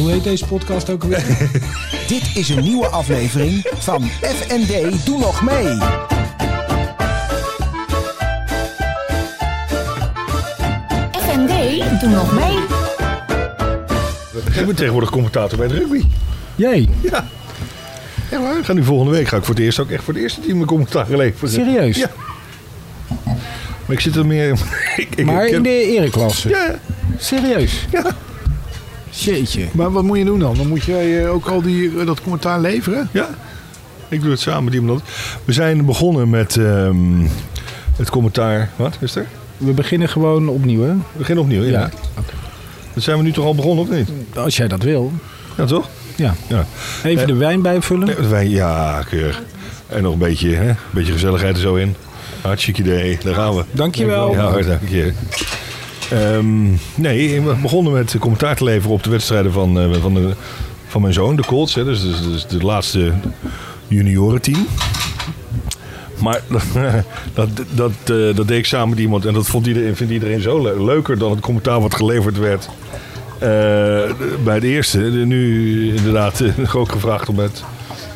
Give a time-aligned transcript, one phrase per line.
[0.00, 1.24] Hoe heet deze podcast ook alweer?
[2.08, 5.78] Dit is een nieuwe aflevering van FND Doe Nog Mee.
[11.12, 12.56] FND, doe nog mee.
[14.60, 16.04] Ik ben tegenwoordig commentator bij de rugby.
[16.54, 17.28] Jee, Ja.
[18.30, 18.58] Echt waar?
[18.58, 20.40] Ik ga nu volgende week ga ik voor het eerst ook echt voor het eerste
[20.40, 21.48] team mijn commentaar leveren.
[21.50, 21.96] serieus?
[21.96, 22.10] Ja.
[23.86, 24.50] Maar ik zit er meer...
[24.96, 26.48] ik, ik, Maar ik in de ereklasse?
[26.48, 26.78] Ja,
[27.18, 27.86] Serieus?
[27.90, 28.04] ja.
[29.24, 29.64] Jeetje.
[29.72, 30.54] Maar wat moet je doen dan?
[30.56, 33.08] Dan moet jij eh, ook al die, eh, dat commentaar leveren?
[33.12, 33.28] Ja.
[34.08, 34.90] Ik doe het samen met iemand.
[34.90, 35.36] anders.
[35.44, 36.96] We zijn begonnen met ehm,
[37.96, 38.70] het commentaar...
[38.76, 39.26] Wat is er?
[39.56, 40.92] We beginnen gewoon opnieuw, hè?
[40.94, 41.70] We beginnen opnieuw, ja.
[41.70, 41.90] Ja.
[42.94, 44.08] Dat zijn we nu toch al begonnen, of niet?
[44.34, 45.12] Als jij dat wil.
[45.56, 45.88] Ja, toch?
[46.16, 46.34] Ja.
[46.46, 46.66] Ja.
[47.04, 48.06] Even Eh, de wijn bijvullen.
[48.06, 49.42] Nee, wij, ja, keurig.
[49.86, 50.68] En nog een beetje, hè?
[50.68, 51.94] een beetje gezelligheid er zo in.
[52.40, 53.64] Hartstikke idee, daar gaan we.
[53.72, 54.32] Dankjewel.
[54.32, 55.12] Ja, dank je.
[56.10, 56.62] Ehm,
[56.94, 60.34] nee, we begonnen met commentaar te leveren op de wedstrijden van, eh, van, de,
[60.86, 61.74] van mijn zoon, de Colts.
[61.74, 63.12] Hè, dus, dus, dus de laatste
[63.88, 64.66] juniorenteam.
[66.22, 66.40] Maar
[67.34, 70.40] dat, dat, eh, dat deed ik samen met iemand en dat vond iedereen, vindt iedereen
[70.40, 72.68] zo le- leuker dan het commentaar wat geleverd werd
[73.38, 73.48] eh,
[74.44, 74.98] bij het eerste.
[74.98, 76.42] Nu inderdaad
[76.74, 77.64] ook gevraagd om het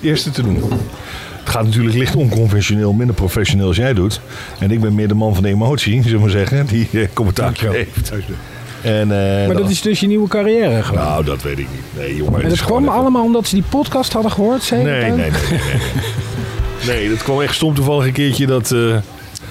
[0.01, 0.62] eerste te doen.
[1.55, 4.21] Het gaat natuurlijk licht onconventioneel, minder professioneel als jij doet.
[4.59, 7.01] En ik ben meer de man van de emotie, zullen we maar zeggen, die eh,
[7.13, 8.13] commentaar geeft.
[8.83, 11.05] En, eh, Maar dat is dus je nieuwe carrière gewoon.
[11.05, 12.05] Nou, dat weet ik niet.
[12.05, 12.33] Nee, jongen.
[12.35, 14.83] en het dat is gewoon kwam even- allemaal omdat ze die podcast hadden gehoord, zei
[14.83, 15.17] Nee, nee, nee.
[15.17, 15.31] Nee,
[16.87, 16.97] nee.
[16.97, 18.71] nee, dat kwam echt stom toevallig een keertje dat...
[18.73, 18.97] eh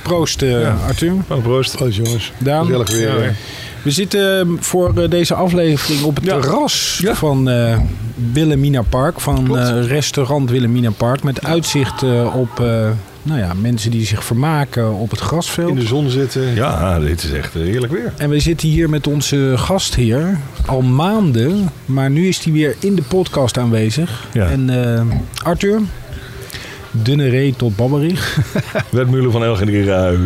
[0.01, 1.13] Proost, eh, Arthur.
[1.27, 1.81] oh, proost.
[1.81, 2.65] Oh jongens, Daan.
[2.65, 3.23] gezellig weer.
[3.23, 3.31] Ja.
[3.83, 6.39] We zitten eh, voor eh, deze aflevering op het Ja.
[6.39, 7.15] terras Ja.
[7.15, 7.77] van eh
[8.33, 9.19] Wilhelmina Park.
[9.19, 11.23] Van eh, restaurant Wilhelmina Park.
[11.23, 12.89] Met uitzicht eh, op eh,
[13.23, 15.69] nou ja, mensen die zich vermaken op het grasveld.
[15.69, 16.55] In de zon zitten.
[16.55, 18.13] Ja, dit is echt heerlijk weer.
[18.17, 21.69] En we zitten hier met onze gastheer al maanden.
[21.85, 24.27] Maar nu is hij weer in de podcast aanwezig.
[24.33, 24.45] Ja.
[24.49, 25.01] En eh,
[25.43, 25.79] Arthur,
[26.91, 28.37] dunne reet tot babberig.
[28.89, 30.19] Wetmuller van Elgen de Geruis.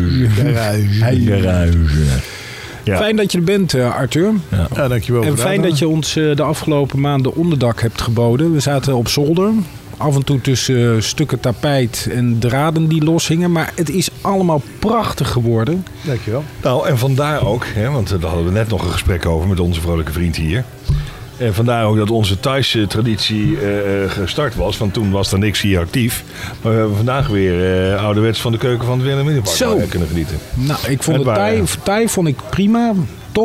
[2.84, 2.96] Ja.
[2.96, 4.32] Fijn dat je er bent, eh, Arthur.
[4.74, 5.22] Ja, dankjewel.
[5.22, 8.52] En fijn dat je ons eh, de afgelopen maanden onderdak hebt geboden.
[8.52, 9.50] We zaten op zolder.
[9.96, 13.52] Af en toe tussen eh, stukken tapijt en draden die loshingen.
[13.52, 15.84] Maar het is allemaal prachtig geworden.
[16.02, 16.44] Dankjewel.
[16.62, 19.60] Nou, en vandaar ook, hè, want daar hadden we net nog een gesprek over met
[19.60, 20.64] onze vrolijke vriend hier.
[21.38, 24.78] En vandaar ook dat onze Thaise traditie eh, eh, gestart was.
[24.78, 26.24] Want toen was er niks hier actief.
[26.62, 30.38] Maar we hebben vandaag weer eh, ouderwets van de keuken van het Wilhelminapark kunnen genieten.
[30.54, 32.92] Nou, ik vond Het het Thai, Thai vond ik prima,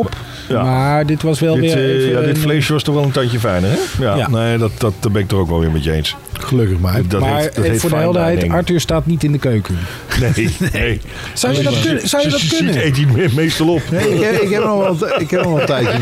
[0.02, 0.16] top.
[0.48, 0.62] Ja.
[0.62, 3.10] Maar dit was wel Dit, weer eh, even ja, dit vleesje was toch wel een
[3.10, 4.04] tandje fijner, hè?
[4.04, 4.28] Ja, Ja.
[4.28, 6.16] nee, dat, dat, dat ben ik toch ook wel weer met je eens.
[6.32, 7.00] Gelukkig maar.
[7.08, 8.54] Dat maar heet- dat heet voor de helderheid, dining.
[8.58, 9.78] Arthur staat niet in de keuken.
[10.20, 11.00] Nee, nee.
[11.32, 12.08] Zou je dat kunnen?
[12.08, 12.84] Zou je dat kunnen?
[12.84, 13.82] eet hij me- meestal op.
[13.90, 15.98] Nee, ik, heb, ik, heb nog wel, ik heb nog wel tijdje.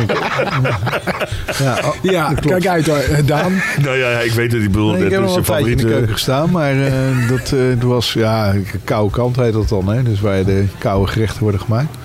[1.59, 2.64] Ja, oh, Ja, dat klopt.
[2.64, 3.62] kijk uit eh, Daan.
[3.82, 4.62] Nou ja, ik weet het.
[4.62, 5.84] Ik bedoel, Nee, ik heb nog wel in de favoriete...
[5.86, 6.92] keuken gestaan, maar eh,
[7.28, 8.54] dat eh, het was ja,
[8.84, 9.88] koude kant heet dat dan.
[9.88, 10.03] Hè?
[10.03, 11.97] Dus waar de koude gerechten worden gemaakt.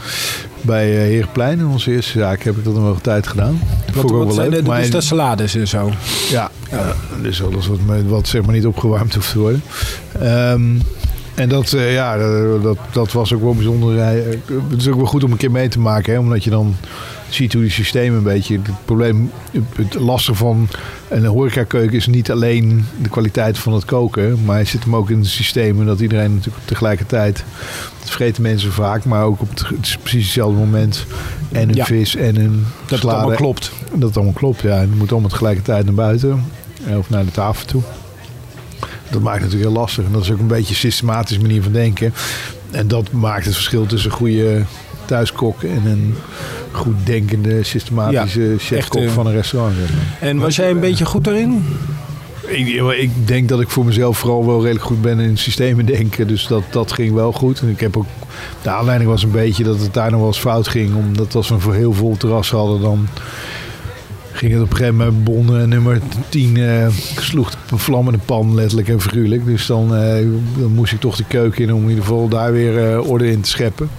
[0.61, 3.59] Bij eh Heerplein, in onze eerste zaak, heb ik dat een tijd gedaan.
[3.93, 4.63] Wat, wat zijn leuk.
[4.63, 5.91] de, maar- dus de salades en zo.
[6.29, 9.61] Ja, ja, dus alles wat, wat zeg maar niet opgewarmd hoeft te worden.
[10.19, 10.75] Ehm,
[11.37, 12.17] en dat, eh, ja,
[12.61, 13.99] dat, dat, was ook wel bijzonder.
[13.99, 14.09] eh,
[14.69, 16.75] Het is ook wel goed om een keer mee te maken, hè, omdat je dan
[17.29, 18.53] ziet hoe die systemen een beetje.
[18.63, 19.31] Het probleem,
[19.75, 20.67] het lastige van
[21.09, 25.09] een horecakeuken is niet alleen de kwaliteit van het koken, maar het zit hem ook
[25.09, 27.43] in de systemen dat iedereen natuurlijk tegelijkertijd.
[27.99, 31.05] Dat vergeten mensen vaak, maar ook op het, het is precies hetzelfde moment.
[31.51, 31.85] En een Ja.
[31.85, 33.71] vis en een Dat het allemaal klopt.
[33.93, 34.75] Dat het allemaal klopt, ja.
[34.75, 36.43] En het moet allemaal tegelijkertijd naar buiten.
[36.87, 37.81] eh, Of naar de tafel toe.
[39.09, 40.05] Dat maakt het natuurlijk heel lastig.
[40.05, 42.13] En dat is ook een beetje een systematische manier van denken.
[42.71, 44.63] En dat maakt het verschil tussen een goede
[45.05, 46.15] thuiskok en een
[46.71, 49.75] goed denkende, systematische chefkok echt, eh, van een restaurant.
[49.79, 50.29] zeg maar.
[50.29, 51.63] En was jij een beetje goed daarin?
[52.47, 56.27] Ik, ik denk dat ik voor mezelf vooral wel redelijk goed ben in systemen denken.
[56.27, 57.59] Dus dat, dat ging wel goed.
[57.59, 58.05] En ik heb ook.
[58.61, 60.95] De aanleiding was een beetje dat het daar nog wel eens fout ging.
[60.95, 63.07] Omdat als we een voor heel vol terras hadden, dan
[64.37, 65.99] ging het op een gegeven moment bon eh, nummer
[66.29, 66.87] 10 eh
[67.19, 69.45] sloeg de vlam in de pan, letterlijk en figuurlijk.
[69.45, 70.25] Dus dan, eh,
[70.57, 73.31] dan moest ik toch de keuken in om in ieder geval daar weer eh, orde
[73.31, 73.89] in te scheppen.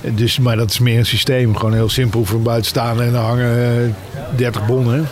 [0.00, 1.56] En Dus, maar dat is meer een systeem.
[1.56, 5.08] Gewoon heel simpel voor een buitenstaander en hangen eh, 30 bonnen.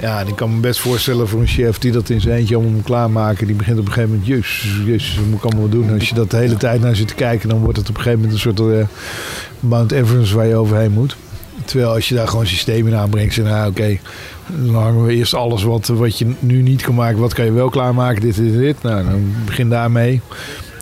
[0.00, 2.54] Ja, en ik kan me best voorstellen voor een chef die dat in zijn eentje
[2.54, 3.46] allemaal moet klaarmaken.
[3.46, 5.92] Die begint op een gegeven moment, jezus, jezus, wat moet ik allemaal doen?
[5.92, 8.02] Als je dat de hele tijd naar zit te kijken, dan wordt het op een
[8.02, 8.86] gegeven moment een soort eh,
[9.60, 11.16] Mount Everest waar je overheen moet.
[11.64, 13.98] Terwijl als je daar gewoon systemen in aanbrengt, zeg nou oké,
[14.46, 17.52] dan hangen we eerst alles wat, wat je nu niet kan maken, wat kan je
[17.52, 18.82] wel klaarmaken, dit, dit, dit.
[18.82, 20.20] Nou, dan begin daarmee.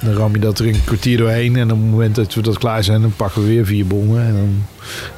[0.02, 1.56] dan ram je dat er een kwartier doorheen.
[1.56, 4.26] En op het moment dat we dat klaar zijn, dan pakken we weer vier bommen.
[4.26, 4.64] En, dan,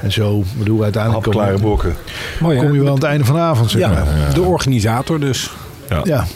[0.00, 1.32] en zo, ik bedoel, uiteindelijk kom.
[2.40, 2.64] Mooi, hè?
[2.64, 4.34] kom je wel aan het einde van de avond, zeg Ja, maar.
[4.34, 5.50] de organisator dus.
[6.04, 6.26] Ja,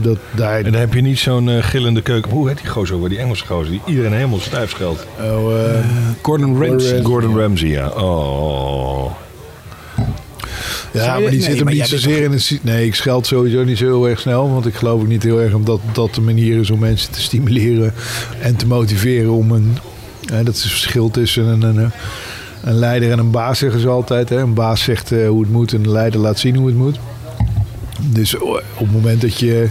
[0.00, 2.30] dat, daar, En dan heb je niet zo'n eh, gillende keuken.
[2.30, 3.08] Hoe heet die gozer weer?
[3.08, 5.06] Die Engelse gozer die iedereen helemaal stijf scheldt.
[5.20, 5.78] oh, eh,
[6.22, 7.02] Gordon Ramsay.
[7.02, 7.88] Gordon Ramsay, ja.
[7.88, 9.10] Oh.
[10.92, 12.42] Ja, maar die nee, zit hem niet zozeer in het...
[12.42, 14.52] si- Nee, ik scheld sowieso niet zo heel erg snel.
[14.52, 17.20] Want ik geloof ook niet heel erg omdat dat de manier is om mensen te
[17.22, 17.94] stimuleren
[18.40, 19.76] en te motiveren om een...
[20.26, 21.90] Hè, dat is het verschil tussen een, een,
[22.64, 24.28] een leider en een baas, zeggen ze altijd.
[24.28, 24.36] Hè.
[24.40, 26.98] Een baas zegt eh, hoe het moet en de leider laat zien hoe het moet.
[28.00, 29.68] Dus op het moment dat je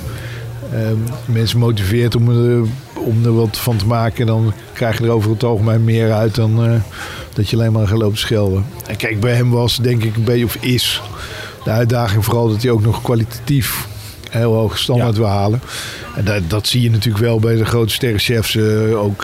[0.74, 0.96] ehm,
[1.26, 2.62] mensen motiveert om er,
[3.06, 4.26] om er wat van te maken...
[4.26, 6.72] dan krijg je er over het algemeen meer uit dan eh,
[7.34, 8.66] dat je alleen maar gaat lopen schelden.
[8.88, 11.02] En kijk, bij hem was denk ik een beetje, of is
[11.64, 13.88] de uitdaging vooral dat hij ook nog kwalitatief
[14.30, 15.62] heel hoge standaard wil halen.
[16.16, 18.56] En dat, dat zie je natuurlijk wel bij de grote sterrenchefs.
[18.56, 19.24] eh ook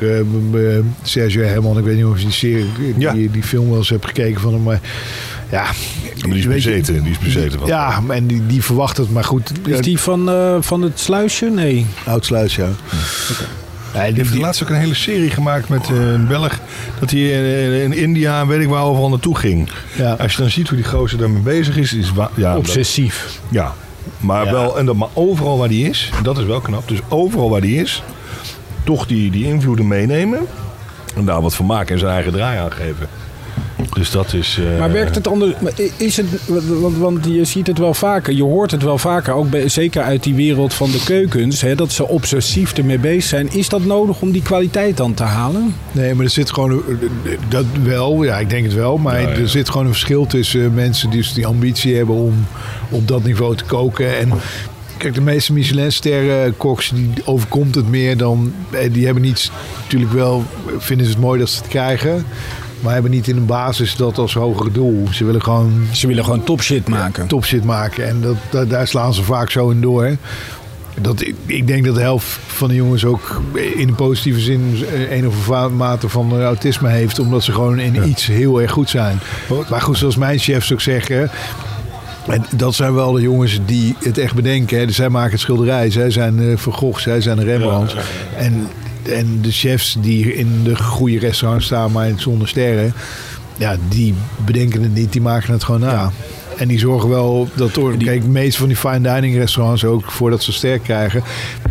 [0.51, 0.57] b-
[1.01, 2.65] Sergio Herman, ik weet niet of je die, serie,
[3.13, 4.63] die, die film wel eens hebt gekeken van hem.
[4.63, 4.79] Maar
[5.51, 7.03] ja, Maar die is bezeten.
[7.03, 7.59] Die is bezeten.
[7.59, 7.67] van.
[7.67, 9.11] Ja, en die, die verwacht het.
[9.11, 11.45] Maar goed, Is die van, eh, van het sluisje?
[11.45, 11.85] Nee.
[12.05, 12.67] Oudsluis, ja.
[13.93, 16.59] Ja, Die heeft laatst ook een hele serie gemaakt met eh, een Belg.
[16.99, 19.69] Dat hij in, in India en weet ik waar overal naartoe ging.
[19.95, 20.11] ja.
[20.19, 21.93] Als je dan ziet hoe die gozer daarmee bezig is.
[21.93, 23.39] is ja, dat- Obsessief.
[23.49, 23.73] ja.
[24.19, 24.51] Maar, Ja.
[24.51, 26.09] Wel, en dat, maar overal waar die is.
[26.17, 26.87] En dat is wel knap.
[26.87, 28.03] Dus overal waar die is.
[28.83, 30.39] Toch die, die invloeden meenemen.
[31.15, 33.07] En daar wat van maken en zijn eigen draai aan geven.
[33.93, 34.59] Dus dat is...
[34.73, 35.53] eh, Maar werkt het anders?
[35.97, 36.25] Is het,
[36.67, 40.01] want, want je ziet het wel vaker, je hoort het wel vaker, ook bij- zeker
[40.01, 43.51] uit die wereld van de keukens, hè, dat ze obsessief ermee bezig zijn.
[43.53, 45.73] Is dat nodig om die kwaliteit dan te halen?
[45.91, 46.81] Nee, maar er zit gewoon...
[47.49, 48.97] Dat wel, ja, ik denk het wel.
[48.97, 49.35] Maar Ja, ja.
[49.35, 52.45] er zit gewoon een verschil tussen mensen die dus die ambitie hebben om
[52.89, 54.17] op dat niveau te koken.
[54.17, 54.29] En
[54.97, 58.53] kijk, de meeste Michelin-sterren koks, die overkomt het meer dan...
[58.71, 59.51] eh, Die hebben niet,
[59.83, 60.43] natuurlijk wel,
[60.77, 62.25] vinden ze het mooi dat ze het krijgen.
[62.79, 65.07] Maar hebben niet in de basis dat als hogere doel.
[65.11, 67.27] Ze willen gewoon Ze willen gewoon top shit maken.
[67.27, 68.07] top shit maken.
[68.07, 70.15] En dat, dat- daar slaan ze vaak zo in door.
[71.01, 73.41] Dat, ik, ik denk dat de helft van de jongens ook
[73.75, 77.19] in de positieve zin een of andere mate van autisme heeft.
[77.19, 79.19] Omdat ze gewoon in iets heel erg goed zijn.
[79.69, 81.29] Maar goed, zoals mijn chefs ook zeggen.
[82.27, 84.79] En dat zijn wel de jongens die het echt bedenken.
[84.79, 84.91] Hè.
[84.91, 85.89] Zij maken het schilderij.
[85.91, 87.95] Zij zijn eh Van Gogh, zij zijn Rembrandt.
[88.37, 88.67] En,
[89.07, 92.93] en de chefs die in de goede restaurants staan, maar zonder sterren.
[93.57, 94.13] Ja, die
[94.45, 95.11] bedenken het niet.
[95.11, 96.11] Die maken het gewoon na.
[96.57, 97.97] En die zorgen wel dat door.
[97.97, 101.23] Kijk, de meeste van die fine dining restaurants ook voordat ze sterk krijgen.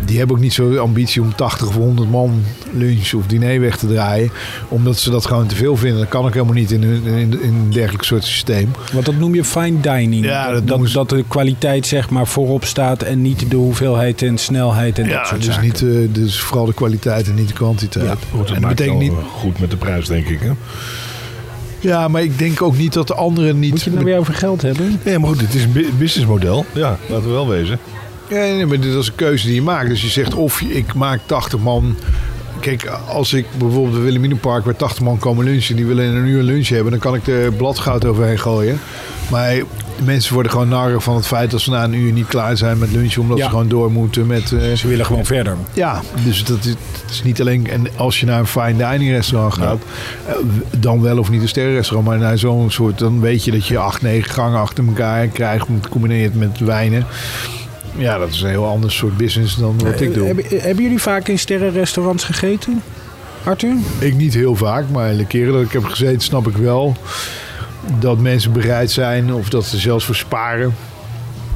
[0.05, 2.43] Die hebben ook niet zo'n ambitie om 80 of 100 man
[2.73, 4.31] lunch of diner weg te draaien.
[4.67, 5.99] Omdat ze dat gewoon te veel vinden.
[5.99, 8.71] Dat kan ook helemaal niet in een, in, in een dergelijk soort systeem.
[8.93, 10.25] Want dat noem je fine dining.
[10.25, 13.55] Ja, dat dat, dat, ze- dat de kwaliteit zeg maar voorop staat en niet de
[13.55, 15.63] hoeveelheid en snelheid en dat soort dus, zaken.
[15.63, 18.05] niet, eh, dus vooral de kwaliteit en niet de kwantiteit.
[18.05, 19.11] Ja, en dat maakt betekent niet.
[19.35, 20.39] goed met de prijs, denk ik.
[20.39, 20.51] Hè?
[21.79, 23.69] Ja, maar ik denk ook niet dat de anderen niet.
[23.71, 24.99] Moet je het nou weer over geld hebben?
[25.03, 26.65] Nee, maar goed, het is een bu- businessmodel.
[26.73, 27.79] Ja, laten we wel wezen.
[28.29, 29.89] Ja, nee, maar dat is een keuze die je maakt.
[29.89, 31.95] Dus je zegt of ik maak 80 man.
[32.59, 36.25] Kijk, als ik bijvoorbeeld de Wilhelminenpark waar 80 man komen lunchen, die willen in een
[36.25, 38.79] uur lunch hebben, dan kan ik er bladgoud overheen gooien.
[39.31, 39.53] Maar
[40.03, 42.77] mensen worden gewoon narrig van het feit dat ze na een uur niet klaar zijn
[42.77, 43.43] met lunchen, omdat Ja.
[43.43, 44.51] ze gewoon door moeten met.
[44.51, 45.55] eh, Ze willen gewoon verder.
[45.73, 46.69] ja, dus dat is,
[47.01, 47.69] het is niet alleen.
[47.69, 49.79] En als je naar een fine dining restaurant gaat,
[50.27, 50.33] eh,
[50.79, 53.77] dan wel of niet een sterrenrestaurant, maar naar zo'n soort, dan weet je dat je
[53.77, 57.05] acht, negen gangen achter elkaar krijgt, gecombineerd met wijnen.
[57.95, 60.25] Ja, dat is een heel ander soort business dan wat ik doe.
[60.25, 62.81] Hebben, hebben jullie vaak in sterrenrestaurants gegeten?
[63.43, 63.75] Arthur?
[63.99, 66.95] Ik niet heel vaak, maar de keren dat ik heb gezeten, snap ik wel
[67.99, 70.75] dat mensen bereid zijn of dat ze zelfs voor sparen.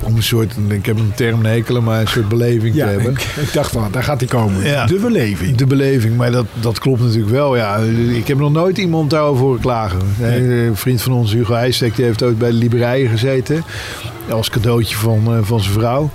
[0.04, 3.12] Om een soort, ik heb een term nekelen, maar een soort beleving te hebben.
[3.12, 4.64] ik, ik dacht wel, daar gaat hij komen.
[4.66, 4.86] Ja.
[4.86, 5.56] De beleving.
[5.58, 7.56] De beleving, maar dat, dat klopt natuurlijk wel.
[7.56, 7.78] Ja.
[8.14, 10.00] Ik heb nog nooit iemand daarover horen klagen.
[10.22, 13.64] Een vriend van ons, Hugo IJstek, die heeft ooit bij de Liberijen gezeten.
[14.30, 16.10] Als cadeautje van, eh, van zijn vrouw.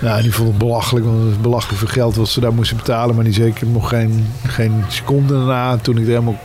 [0.00, 3.14] Nou, die vond het belachelijk, want het belachelijk veel geld wat ze daar moesten betalen.
[3.14, 6.38] Maar die zei, ik heb nog geen, geen seconde daarna, toen ik er helemaal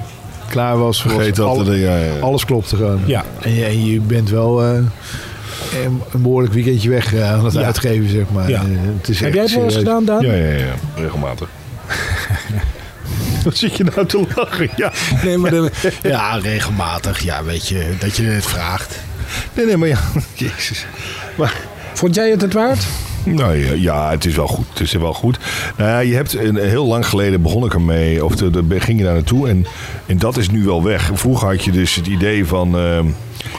[0.49, 1.03] klaar was.
[1.03, 1.47] was Vergeet dat.
[1.47, 2.19] alle- eh, ja, ja.
[2.19, 2.99] alles klopte gewoon.
[3.05, 3.25] Ja.
[3.41, 4.79] En je, en je bent wel eh,
[5.85, 7.61] een, een behoorlijk weekendje weg eh, aan het Ja.
[7.63, 8.49] uitgeven, zeg maar.
[8.49, 8.61] Ja.
[8.61, 10.25] Eh, het is Heb jij het wel eens gedaan, Daan?
[10.25, 11.49] Ja, ja, ja, regelmatig.
[13.43, 14.69] Wat zit je nou te lachen?
[14.75, 14.91] Ja.
[15.23, 15.71] Nee, maar de,
[16.03, 17.23] Ja, regelmatig.
[17.23, 18.99] Ja, weet je, dat je het vraagt.
[19.53, 19.99] Nee, nee, maar ja.
[20.33, 20.85] Jezus.
[21.35, 21.53] Maar,
[21.93, 22.85] vond jij het het waard?
[23.23, 24.65] nou ja, ja, het is wel goed.
[24.69, 25.37] Het is wel goed.
[25.77, 28.25] Nou ja, je hebt een, heel lang geleden begon ik ermee.
[28.25, 29.49] Of de, de, ging je daar naartoe.
[29.49, 29.65] En,
[30.05, 31.11] en dat is nu wel weg.
[31.13, 32.77] Vroeger had je dus het idee van...
[32.77, 33.05] ehm,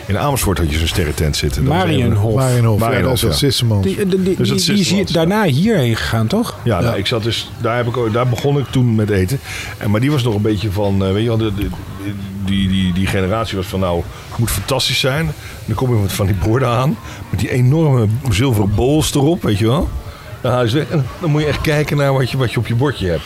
[0.07, 1.63] In Amersfoort had je zo'n sterrentent zitten.
[1.65, 2.35] Marienhof.
[2.35, 3.37] Marienhof, ja, Marienhof, dat is dat ja.
[3.37, 3.85] Sissemans.
[3.87, 6.55] Die, die, die, Dus dat die is hier- daarna hierheen gegaan, toch?
[6.65, 9.41] Ja, nou, ik zat dus, daar, heb ik, daar begon ik toen met eten.
[9.79, 11.69] En, maar die was nog een beetje van, eh, weet je wel, de, de-
[12.45, 15.27] die, die, die generatie was van nou, het moet fantastisch zijn.
[15.27, 16.97] En dan kom je met van die borden aan,
[17.31, 19.89] met die enorme zilveren bowls erop, weet je wel.
[20.41, 22.53] Dan haal je ze weg en dan moet je echt kijken naar wat je, wat
[22.53, 23.25] je op je bordje hebt.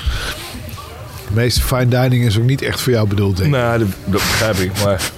[1.28, 3.61] De meeste fine dining is ook niet echt voor jou bedoeld, denk ik.
[3.61, 5.02] Nou, dat, dat begrijp ik, maar...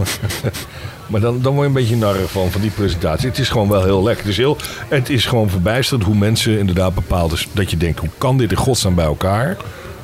[1.06, 3.28] Maar dan, dan word je een beetje narrig van, van die presentatie.
[3.28, 4.22] Het is gewoon wel heel lekker.
[4.24, 4.56] Het is, heel,
[4.88, 7.36] het is gewoon verbijsterend hoe mensen inderdaad bepaalde...
[7.52, 9.56] Dat je denkt, hoe kan dit in godsnaam bij elkaar?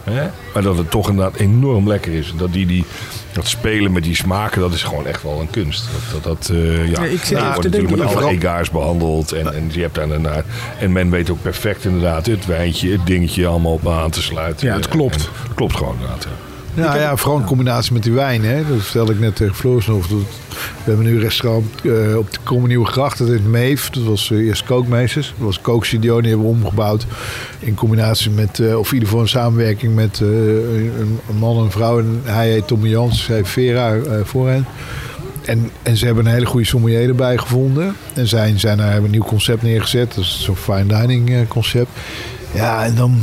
[0.05, 0.29] Hè?
[0.55, 2.33] Maar dat het toch inderdaad enorm lekker is.
[2.37, 2.85] Dat, die, die,
[3.33, 5.89] dat spelen met die smaken, dat is gewoon echt wel een kunst.
[6.13, 7.03] Dat, dat, dat, eh, ja.
[7.03, 9.33] Ja, ik zit even wordt natuurlijk met alle egaars behandeld.
[9.33, 10.43] En, en, je hebt daar daarna,
[10.79, 14.67] en men weet ook perfect inderdaad het wijntje, het dingetje allemaal op aan te sluiten.
[14.67, 15.15] Ja, het klopt.
[15.15, 16.25] En- het klopt gewoon inderdaad.
[16.25, 16.50] ja.
[16.75, 18.45] Nou ja, vooral in combinatie met die wijn.
[18.45, 18.67] Hè?
[18.69, 20.07] Dat vertelde ik net tegen Floris nog.
[20.09, 20.19] Dat-
[20.85, 23.19] We hebben nu een restaurant eh, op de Kromme Nieuwe Gracht.
[23.19, 23.91] Dat heet Meef.
[23.91, 25.27] Dat was eh, eerst Kookmeesters.
[25.37, 26.21] Dat was Kookstudio.
[26.21, 27.07] Die hebben we omgebouwd.
[27.59, 30.93] In combinatie met, eh, of in ieder geval in samenwerking met een,
[31.29, 31.99] een man en een vrouw.
[31.99, 33.25] En hij heet Tommy Jans.
[33.25, 34.65] Zij heeft Vera voor hen.
[35.45, 37.95] En, en ze hebben een hele goede sommelier erbij gevonden.
[38.15, 40.15] En zij zijn daar hebben een nieuw concept neergezet.
[40.15, 41.91] Dat is zo'n fine dining concept.
[42.55, 43.19] Ja, en dan...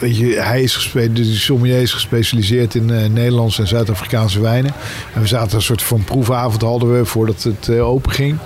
[0.00, 4.74] Hij is de sommelier is gespecialiseerd in eh, Nederlandse en Zuid-Afrikaanse wijnen.
[5.14, 8.38] En we zaten een soort van proefavond hadden we voordat het eh, open ging.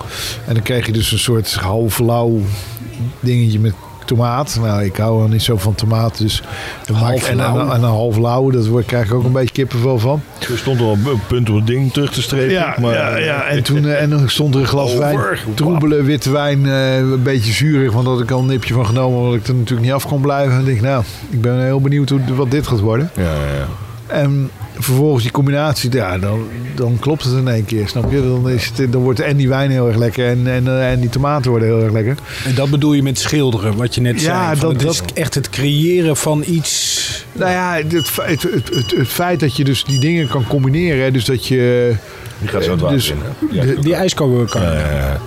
[0.47, 2.41] En dan kreeg je dus een soort half lauw
[3.21, 3.75] dingetje met
[4.09, 4.59] tomaat.
[4.63, 6.43] Nou, ik hou wel niet zo van tomaat, dus
[7.01, 9.53] maak ik- en, en, en een half lauw, dat wordt- krijg ik ook een beetje
[9.55, 10.23] kippenvel van.
[10.51, 12.51] Er stond wel een punt om het ding terug te strepen.
[12.51, 13.43] Ja, maar, ja, ja.
[13.45, 14.99] En toen eh, en dan stond er een glas Over.
[14.99, 15.19] wijn.
[15.55, 16.67] Troebele witte wijn.
[16.67, 17.93] eh, een beetje zuurig.
[17.93, 19.19] Want had ik al een nipje van genomen.
[19.19, 20.53] Omdat ik er natuurlijk niet af kon blijven.
[20.55, 23.11] En ik denk, nou, ik ben heel benieuwd hoe, wat dit gaat worden.
[23.17, 23.67] Ja, ja, ja.
[24.07, 25.93] En vervolgens die combinatie.
[25.93, 27.89] Ja, dan, dan klopt het in één keer.
[27.89, 28.21] Snap je?
[28.23, 30.27] Dan, is het, dan wordt en die wijn heel erg lekker.
[30.29, 32.17] En, en, eh, en die tomaten worden heel erg lekker.
[32.45, 34.61] En dat bedoel je met schilderen, wat je net Ja, zei.
[34.61, 36.97] Dat- het is dat- echt het creëren van iets...
[37.33, 38.43] Nou ja, het, het, het,
[38.75, 41.13] het, het feit dat je dus die dingen kan combineren.
[41.13, 41.95] Dus dat je...
[42.39, 43.17] Die gaat zo het water Dus in.
[43.23, 43.57] Hè?
[43.61, 44.63] Ja, de- Die ijskoker kan.
[44.63, 45.19] ja,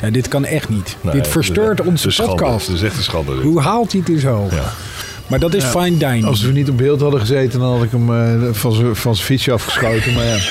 [0.00, 0.96] ja, dit kan echt niet.
[1.00, 2.34] Nee, dit versteurt dat is- onze dat is schande.
[2.42, 2.66] podcast.
[2.66, 3.34] Dat is echt een schande.
[3.34, 3.42] dit.
[3.42, 4.48] Hoe haalt hij het in zo?
[4.50, 4.72] Ja.
[5.30, 6.24] Maar dat is fine dining.
[6.24, 9.14] Als we niet op beeld hadden gezeten, dan had ik hem eh, van zijn van
[9.14, 10.14] zijn fietsje afgeschoten.
[10.14, 10.36] Maar ja.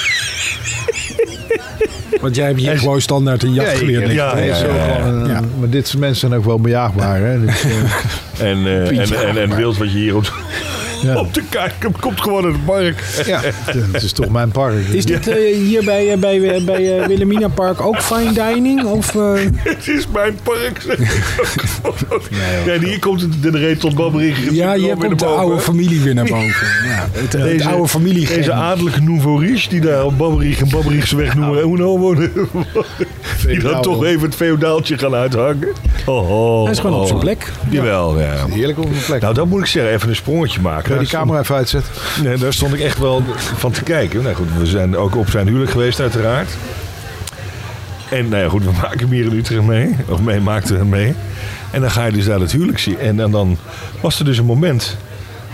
[2.22, 4.12] Want jij hebt hier gewoon standaard een jacht geleerd.
[4.12, 4.94] ja, Nee, ja, zo ja, ja.
[4.96, 5.42] gewoon, eh, Ja.
[5.60, 7.22] Maar dit soort mensen zijn ook wel bejaagbaar.
[7.22, 7.46] Hè?
[7.46, 7.72] Dus, eh,
[8.50, 10.34] En, eh, en, en, en wild wat je hier op,
[11.02, 11.20] Ja.
[11.20, 13.04] op de kaart komt, komt gewoon uit het park.
[13.26, 13.42] ja,
[13.92, 14.88] het is toch mijn park.
[14.92, 18.84] Is dit eh, hier bij, eh, bij, eh, bij Wilhelmina Park ook fine dining?
[18.84, 19.14] Of,
[19.56, 20.98] Het is mijn park.
[22.66, 24.52] ja, en hier komt het de reet tot babberig.
[24.52, 26.48] ja, hier komt de oude familie weer naar boven.
[26.90, 28.28] Ja, het, het Deze- oude familie.
[28.28, 32.32] Deze adellijke nouveau riche die daar op Babberich en Babberichse weg noemen Uno wonen.
[33.48, 35.68] die dan toch even het feodaaltje gaan uithangen.
[36.06, 37.08] Oh, oh, Hij is gewoon op oh.
[37.08, 37.52] zijn plek.
[37.70, 38.46] Jawel, ja.
[38.50, 39.22] Heerlijk op mijn plek.
[39.22, 39.94] Nou, dat moet ik zeggen.
[39.94, 40.89] Even een sprongetje maken.
[40.90, 41.94] Kun je die camera even uitzetten?
[42.24, 44.24] Nee, daar stond ik echt wel van te kijken.
[44.24, 46.50] Nou goed, we zijn ook op zijn huwelijk geweest uiteraard.
[48.10, 49.96] En nou ja, goed, we maken hem hier in Utrecht mee.
[50.08, 51.14] Of mee, maakten hem mee.
[51.72, 53.00] En dan ga je dus daar het huwelijk zien.
[53.00, 53.58] En, en dan
[54.02, 54.98] was er dus een moment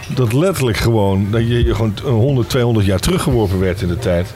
[0.08, 1.28] dat letterlijk gewoon...
[1.32, 4.34] dat je je gewoon 100, 200 jaar teruggeworpen werd in de tijd.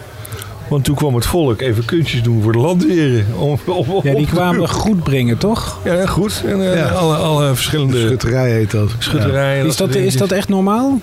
[0.69, 3.25] Want toen kwam het volk even kunstjes doen voor de landheren.
[3.37, 5.79] Om, om, om- Ja, die kwamen goed brengen, toch?
[5.83, 6.43] Ja, goed.
[6.45, 6.87] En eh, Ja.
[6.87, 8.89] alle, alle verschillende Schutterij heet dat.
[8.99, 9.65] schutterijen.
[9.65, 10.99] Is dat, is dat echt normaal?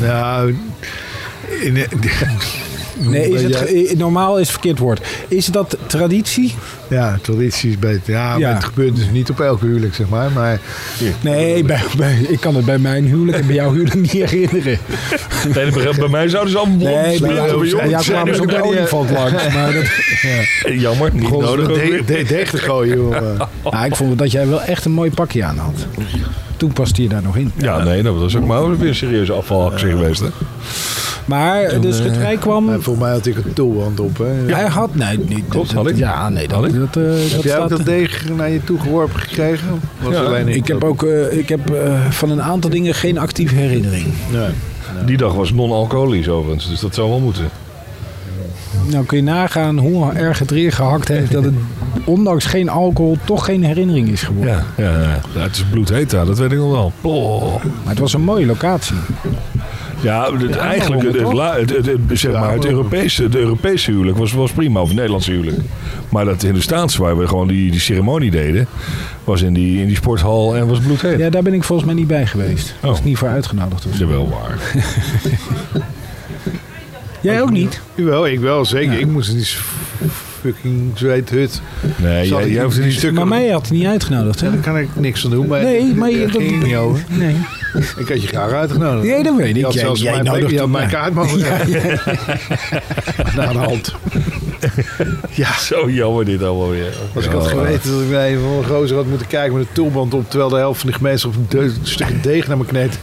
[0.00, 0.56] Nou,
[1.60, 1.76] in,
[3.00, 3.64] Nee, is het, Ja.
[3.64, 5.00] eh, normaal is het verkeerd woord.
[5.28, 6.54] Is dat traditie?
[6.88, 8.12] ja, traditie is beter.
[8.12, 8.54] Ja, Ja.
[8.54, 10.30] het gebeurt dus niet op elke huwelijk, zeg maar.
[10.30, 10.60] Maar
[11.20, 14.78] Nee, bij, bij- ik kan het bij mijn huwelijk en bij jouw huwelijk niet herinneren.
[15.54, 18.40] Nee, bij- bij mij zouden ze allemaal Nee, bij jou, bij jou zijn kwamen ze
[18.42, 19.48] er ook de olifant langs.
[19.54, 19.84] Maar dat,
[20.64, 22.04] Eh, Jammer, niet gewoon nodig.
[22.06, 23.38] de, deeg te gooien, joh.
[23.70, 25.86] nou, ik vond dat jij wel echt een mooi pakje aan had.
[26.56, 27.52] Toen paste je daar nog in.
[27.56, 30.20] Ja, nee, dat was ook maar ook weer een serieuze afvalactie geweest.
[30.20, 30.26] Hè?
[31.24, 32.64] Maar de schutterij kwam...
[32.64, 34.18] Maar volgens mij had ik een tulband op.
[34.18, 34.54] Hè.
[34.54, 34.94] Hij had...
[34.94, 35.44] Nee, niet.
[35.48, 35.96] Klopt, dat- had ik.
[35.96, 36.74] Ja, nee, dat, Had ik.
[36.74, 39.80] dat, eh, dat Heb jij ook dat deeg naar je toe geworpen gekregen?
[40.02, 43.18] Was Ja, alleen ik heb ook eh, ik heb, eh, van een aantal dingen geen
[43.18, 44.06] actieve herinnering.
[44.32, 44.48] Nee.
[45.06, 47.48] Die dag was non-alcoholisch overigens, dus dat zou wel moeten.
[48.86, 51.54] Nou kun je nagaan hoe erg het erin gehakt heeft dat het
[52.04, 54.64] ondanks geen alcohol toch geen herinnering is geworden.
[54.76, 55.20] Ja, ja, ja.
[55.34, 56.92] Ja, het is bloedheet daar, dat weet ik nog wel.
[57.00, 57.54] Oh.
[57.64, 58.96] Maar het was een mooie locatie.
[60.02, 63.90] Ja, het, eigenlijk het, het, la- het, het, het- zeg maar, het Europese, het Europese
[63.90, 65.58] huwelijk was, was prima, of het Nederlandse huwelijk.
[66.08, 68.66] Maar dat Hindoestaanse, waar we gewoon die, die ceremonie deden,
[69.24, 71.18] was in die, in die sporthal en was bloedheet.
[71.18, 72.74] Ja, daar ben ik volgens mij niet bij geweest.
[72.82, 72.88] Oh.
[72.88, 73.86] Was ik niet voor uitgenodigd.
[73.86, 73.98] of zo.
[74.04, 74.58] Jawel waar.
[77.20, 77.80] Jij ook niet?
[77.94, 78.92] Jawel, ik wel, zeker.
[78.92, 78.98] Ja.
[78.98, 79.60] Ik moest iets
[80.40, 81.60] fucking zweethut.
[81.96, 82.98] Nee, Zat jij, jij hoeft er die niet...
[82.98, 84.46] stukken- Maar mij had hij niet uitgenodigd, hè?
[84.46, 85.46] Ja, daar kan ik niks aan doen.
[85.46, 87.04] Maar Nee, maar je- daar ging het niet over.
[87.08, 87.36] Nee.
[87.98, 89.06] Ik had je graag uitgenodigd.
[89.06, 89.56] Nee, dat weet ik.
[89.56, 90.86] Je had Jij- zelfs jij mijn, had mijn mij.
[90.86, 92.00] kaart mogen krijgen.
[93.36, 93.94] Naar de hand.
[95.42, 96.92] Ja, Zo jammer dit allemaal weer.
[97.14, 99.62] als ik had geweten dat ik naar een van de gozer had moeten kijken met
[99.62, 100.28] een tulband op...
[100.30, 102.98] terwijl de helft van de gemeenschap een de- een stukje deeg naar mijn kneet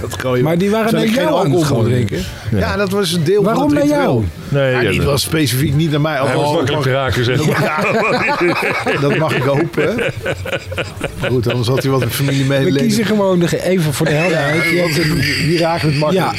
[0.00, 0.44] had gooien.
[0.44, 1.90] Maar die waren naar jou aan het alcohol gooien.
[2.06, 2.18] drinken.
[2.50, 2.76] Ja.
[2.76, 4.24] dat was een deel Waarom van het naar ritueel.
[4.48, 4.72] jou?
[4.74, 6.12] Nee, Ja, dat- was specifiek niet naar mij.
[6.26, 7.82] Hij was makkelijk te raken, zeg maar.
[9.00, 9.94] Dat mag ik hopen.
[11.20, 12.82] Maar goed, anders had hij wat met We familiemedelijden.
[12.82, 14.62] kiezen gewoon de- even voor de helderheid.
[14.70, 16.36] Je hebt een- Die raken het makkelijk.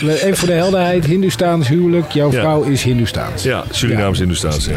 [0.00, 1.04] Ja, even voor de helderheid.
[1.04, 2.10] Hindoestaans huwelijk.
[2.12, 2.40] Jouw Ja.
[2.40, 3.42] vrouw is Hindoestaans.
[3.42, 4.64] Ja, Surinaams Hindoestaans.
[4.64, 4.72] Ja.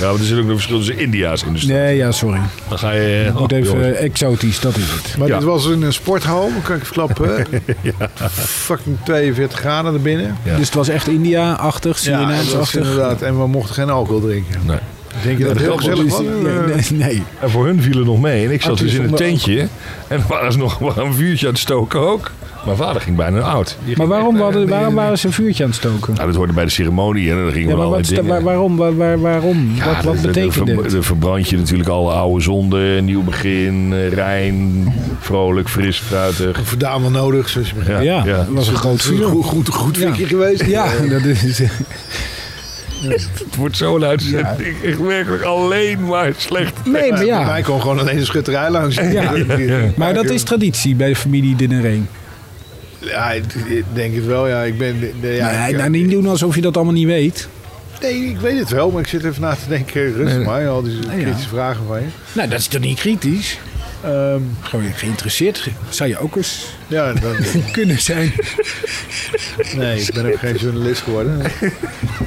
[0.00, 1.78] ja, maar er zit ook nog verschil tussen India's Hindoestaans.
[1.78, 2.40] Nee, ja, sorry.
[2.68, 3.24] Dan ga je...
[3.26, 3.96] Ik moet oh, even jongens.
[3.96, 5.14] eh, exotisch, dat is het.
[5.18, 5.34] Maar Ja.
[5.38, 7.46] dit was in een sporthal, kan ik verklappen.
[8.66, 10.36] Fucking 42 graden er binnen.
[10.42, 10.56] Ja.
[10.56, 12.80] Dus het was echt India-achtig, Surinaams-achtig.
[12.82, 13.22] inderdaad.
[13.22, 14.60] En we mochten geen alcohol drinken.
[14.66, 14.78] Nee.
[15.24, 16.20] Denk je dat het heel gezellig was?
[16.20, 17.22] ja, nee, nee.
[17.40, 18.44] En voor hun viel het nog mee.
[18.46, 19.68] En ik zat Arthur dus in een tentje.
[20.08, 22.30] En waren ze nog een vuurtje aan het stoken ook.
[22.64, 23.76] Mijn vader ging bijna oud.
[23.84, 26.14] Die Maar ging waarom, echt, hadden, waarom waren ze een vuurtje aan het stoken?
[26.14, 27.30] Nou, dat hoorde bij de ceremonie.
[27.30, 28.26] En dan gingen Ja, we maar wat, dingen.
[28.26, 28.76] waar- waarom?
[28.76, 29.72] Waar, waar- waarom?
[29.74, 30.90] Ja, wat wat betekent dit?
[30.90, 33.04] Dan verbrand je natuurlijk alle oude zonden.
[33.04, 34.84] Nieuw begin, eh, rein,
[35.20, 36.60] vrolijk, fris, fruitig.
[36.62, 38.04] Vandaan wel nodig, zoals je begrijpt.
[38.04, 38.36] Ja, ja.
[38.36, 39.24] dat was een groot vuur.
[39.24, 40.02] Goed, goed, goed Ja.
[40.02, 40.64] vinkje geweest.
[40.66, 41.58] Ja, dat is...
[43.02, 44.76] Het wordt zo'n uitzending.
[44.84, 46.72] Echt werkelijk alleen maar slecht.
[46.84, 47.44] Nee, maar Bij ja.
[47.44, 48.94] mij kon gewoon alleen de schutterij langs.
[48.96, 49.32] Ja.
[49.96, 52.08] Maar dat is traditie bij de familie Dinnereen.
[52.98, 53.44] Ja, ik
[53.92, 54.48] denk het wel.
[54.48, 54.96] Ja, ik ben...
[55.20, 57.48] ja, nee, ik- nou, niet doen alsof je dat allemaal niet weet.
[58.00, 58.90] nee, ik weet het wel.
[58.90, 60.12] Maar ik zit even na te denken.
[60.14, 61.08] Rustig maar, al die ja.
[61.22, 62.06] kritische vragen van je.
[62.32, 63.58] Nou, dat is toch niet kritisch?
[64.04, 65.68] Ehm, Gewoon geïnteresseerd.
[65.88, 67.36] Zou je ook eens ja, dan,
[67.72, 68.32] kunnen zijn.
[69.76, 71.40] nee, ik ben ook geen journalist geworden.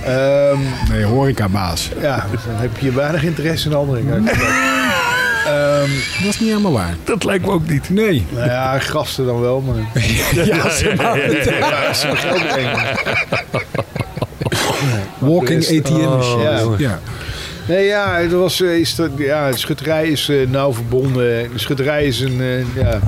[0.03, 0.57] Ehm,
[0.89, 1.89] Nee, horecabaas.
[2.01, 4.23] ja, dan heb je weinig interesse in anderen.
[5.51, 5.89] Ehm,
[6.23, 6.95] Dat is niet helemaal waar.
[7.03, 7.89] Dat lijkt me ook niet.
[7.89, 8.25] Nee.
[8.29, 9.75] nou ja, gasten dan wel, maar...
[10.45, 10.93] Ja, ze
[11.59, 12.11] Ja, ze.
[15.19, 16.43] Walking ATM machine.
[16.43, 16.75] Ja.
[16.77, 16.99] Ja.
[17.67, 21.23] Nee, ja, er was, eh, is dat, ja, de schutterij is eh, nauw verbonden.
[21.53, 23.01] De schutterij is een, eh, ja, een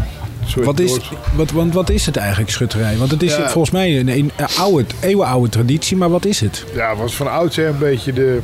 [0.47, 0.99] soort Wat is,
[1.35, 2.97] wat, want wat is het eigenlijk, schutterij?
[2.97, 3.49] Want het is Ja.
[3.49, 6.63] volgens mij een, een oude, eeuwenoude traditie, maar wat is het?
[6.73, 8.39] Ja, het was van oudsher een beetje de,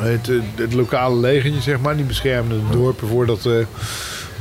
[0.00, 1.96] het, eh, het lokale legertje, zeg maar.
[1.96, 3.52] Die beschermde de dorpen voordat eh,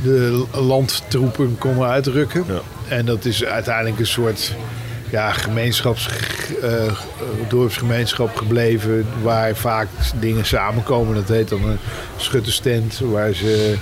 [0.03, 2.43] de landtroepen konden uitrukken.
[2.47, 2.61] Ja.
[2.95, 4.55] En dat is uiteindelijk een soort
[5.09, 5.97] ja, gemeenschap,
[7.47, 9.05] dorpsgemeenschap gebleven.
[9.21, 9.87] Waar vaak
[10.19, 11.15] dingen samenkomen.
[11.15, 11.77] Dat heet dan een
[12.17, 12.99] schutterstent.
[12.99, 13.77] Waar ze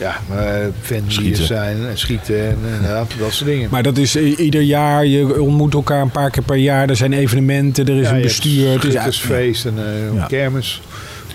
[0.00, 3.68] ja, uh, zijn en schieten en inderdaad, dat soort dingen.
[3.70, 6.88] Maar dat is ieder jaar, je ontmoet elkaar een paar keer per jaar.
[6.88, 8.68] Er zijn evenementen, er is Ja, een bestuur.
[8.72, 10.26] Het is schuttersfeest en eh, Ja.
[10.26, 10.80] kermis.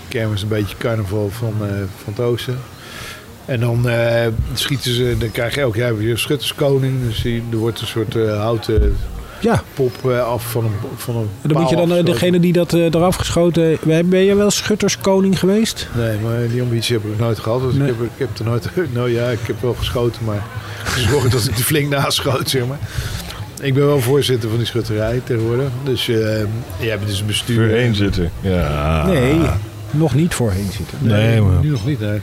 [0.08, 1.68] Kermis een beetje carnaval van, eh,
[2.04, 2.58] van het oosten.
[3.44, 6.94] En dan eh, schieten ze, dan krijg je elk jaar weer een schutterskoning.
[7.06, 8.96] Dus die, er wordt een soort eh, houten
[9.40, 12.40] Ja, pop eh, af van een, van een en dan moet je dan eh, degene
[12.40, 13.78] die dat eh, eraf geschoten...
[13.82, 15.88] Ben ben je wel schutterskoning geweest?
[15.96, 17.60] Nee, maar die ambitie heb ik nooit gehad.
[17.62, 17.88] Dus Nee.
[17.90, 18.68] ik, heb, ik heb er nooit...
[18.94, 20.42] Nou ja, ik heb wel geschoten, maar
[20.84, 22.78] gezorgd dat ik er flink naschoot, zeg maar.
[23.62, 25.68] Ik ben wel voorzitter van die schutterij tegenwoordig.
[25.84, 26.16] Dus eh
[26.78, 27.68] je hebt dus een bestuur.
[27.68, 28.30] Voorheen zitten.
[28.40, 29.06] Ja.
[29.06, 29.36] Nee,
[29.90, 30.98] nog niet voorheen zitten.
[31.00, 32.20] Nee, maar- Nu nog niet, nee.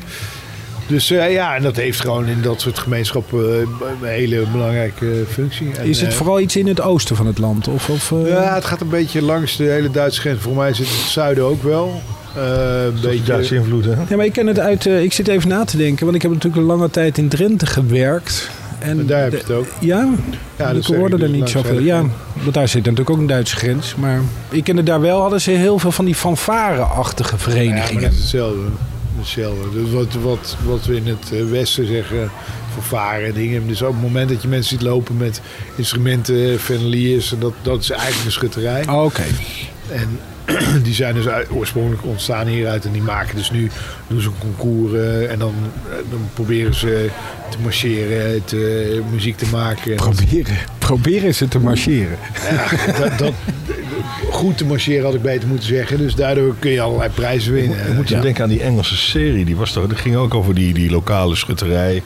[0.87, 3.59] Dus eh, ja, en dat heeft gewoon in dat soort gemeenschappen eh,
[4.01, 5.71] een hele belangrijke functie.
[5.77, 7.67] En, Is het eh, vooral iets in het oosten van het land?
[7.67, 10.41] Of, of, eh, Ja, het gaat een beetje langs de hele Duitse grens.
[10.41, 12.01] Voor mij zit het zuiden ook wel.
[12.35, 13.91] Eh, een Beetje Duitse invloed, hè?
[14.09, 14.85] Ja, maar ik ken het uit.
[14.85, 17.27] eh, ik zit even na te denken, want ik heb natuurlijk een lange tijd in
[17.29, 18.49] Drenthe gewerkt.
[18.79, 19.65] En daar heb je het ook.
[19.79, 20.09] Ja,
[20.57, 21.79] Ja, ik hoorde ik er dus niet zoveel.
[21.79, 23.95] Ja, want daar zit natuurlijk ook een Duitse grens.
[23.95, 24.19] Maar
[24.49, 28.01] ik kende daar wel, hadden ze heel veel van die fanfare-achtige Ja, maar verenigingen.
[28.03, 28.59] dat is hetzelfde.
[29.17, 29.81] Hetzelfde.
[29.83, 32.31] Dus wat, wat, wat we in het eh, Westen zeggen,
[32.73, 33.67] vervaren en dingen.
[33.67, 35.41] Dus op het moment dat je mensen ziet lopen met
[35.75, 38.87] instrumenten, feneliers, en dat, dat is eigenlijk een schutterij.
[38.87, 39.23] Oh, Oké.
[39.91, 40.19] En
[40.83, 43.69] die zijn dus uit- oorspronkelijk ontstaan hieruit en die maken dus nu
[44.07, 45.53] doen ze een concours eh, en dan,
[45.89, 47.09] eh, dan proberen ze
[47.49, 49.95] te marcheren, te, muziek te maken.
[49.95, 52.17] Proberen, proberen ze te marcheren.
[52.51, 53.33] Ja, dat, dat,
[54.43, 55.97] goed te marcheren had ik beter moeten zeggen.
[55.97, 57.77] Dus daardoor kun je allerlei prijzen winnen.
[57.87, 59.45] Je moet je denken aan die Engelse serie.
[59.45, 62.01] Die, was toch, die ging ook over die, die lokale schutterij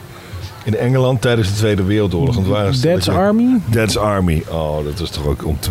[0.65, 2.35] in Engeland tijdens de Tweede Wereldoorlog.
[2.35, 3.59] Want waren ze- Dead's Army?
[3.65, 4.43] Dead's Army.
[4.49, 5.69] Oh, dat was toch ook om te,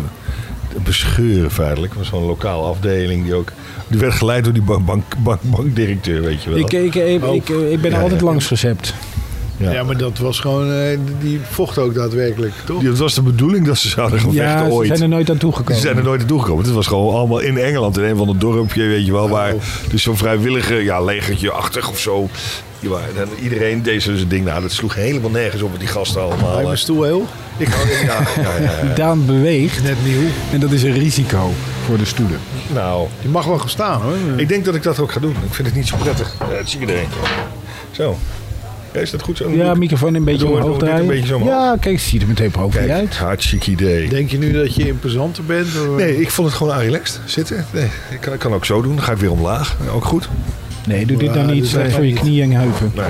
[0.83, 1.89] bescheuren feitelijk.
[1.91, 3.51] Het was gewoon een lokale afdeling die ook...
[3.87, 6.59] Die werd geleid door die bank, bank, bank, bankdirecteur, weet je wel.
[6.59, 7.35] Ik, ik, ik, Oh.
[7.35, 8.25] ik, ik ben Ja, altijd ja.
[8.25, 8.93] langs recept.
[9.57, 9.71] Ja.
[9.71, 12.83] Ja, maar dat was gewoon, eh, die vocht ook daadwerkelijk, toch?
[12.83, 14.87] Het was de bedoeling dat ze zouden gaan Ja, vechten ze ooit.
[14.87, 15.81] zijn er nooit aan Ze toegekomen.
[15.81, 16.65] zijn er nooit naartoe gekomen.
[16.65, 19.29] Het was gewoon allemaal in Engeland, in een van de dorpje, weet je wel.
[19.29, 19.53] Waar,
[19.89, 22.29] dus zo'n vrijwillige ja, legertje-achtig of zo.
[22.79, 22.89] Ja,
[23.41, 24.45] iedereen deed zo zijn ding.
[24.45, 26.53] Nou, dat sloeg helemaal nergens op met die gasten allemaal.
[26.55, 27.25] Hij mijn stoel heel,
[27.57, 28.93] Ik, ja, ja, ja, ja.
[28.95, 30.21] Daan beweegt net nieuw.
[30.51, 31.51] en dat is een risico
[31.85, 32.39] voor de stoelen.
[32.73, 34.13] Nou, Die mag wel gaan staan hoor.
[34.35, 35.35] ik denk dat ik dat ook ga doen.
[35.47, 36.35] Ik vind het niet zo prettig.
[36.39, 37.07] Ja, dat zie ik erin.
[37.91, 38.17] Zo.
[38.93, 39.49] Ja, is dat goed zo?
[39.51, 40.99] Ja, microfoon een beetje omhoog draaien.
[41.01, 41.49] een beetje zo omhoog?
[41.49, 43.17] ja, kijk, ziet er meteen profi Kijk, uit.
[43.17, 44.09] hartstikke idee.
[44.09, 45.67] Denk je nu dat je imposanter bent?
[45.67, 47.65] Of- Nee, ik vond het gewoon aan relaxed zitten.
[47.73, 48.95] Nee, ik kan, ik kan ook zo doen.
[48.95, 49.77] Dan ga ik weer omlaag.
[49.93, 50.29] Ook goed.
[50.87, 51.61] Nee, doe dit dan niet.
[51.61, 52.19] dit Slecht is voor je niet.
[52.19, 52.91] knieën en heupen.
[52.95, 53.05] Nee.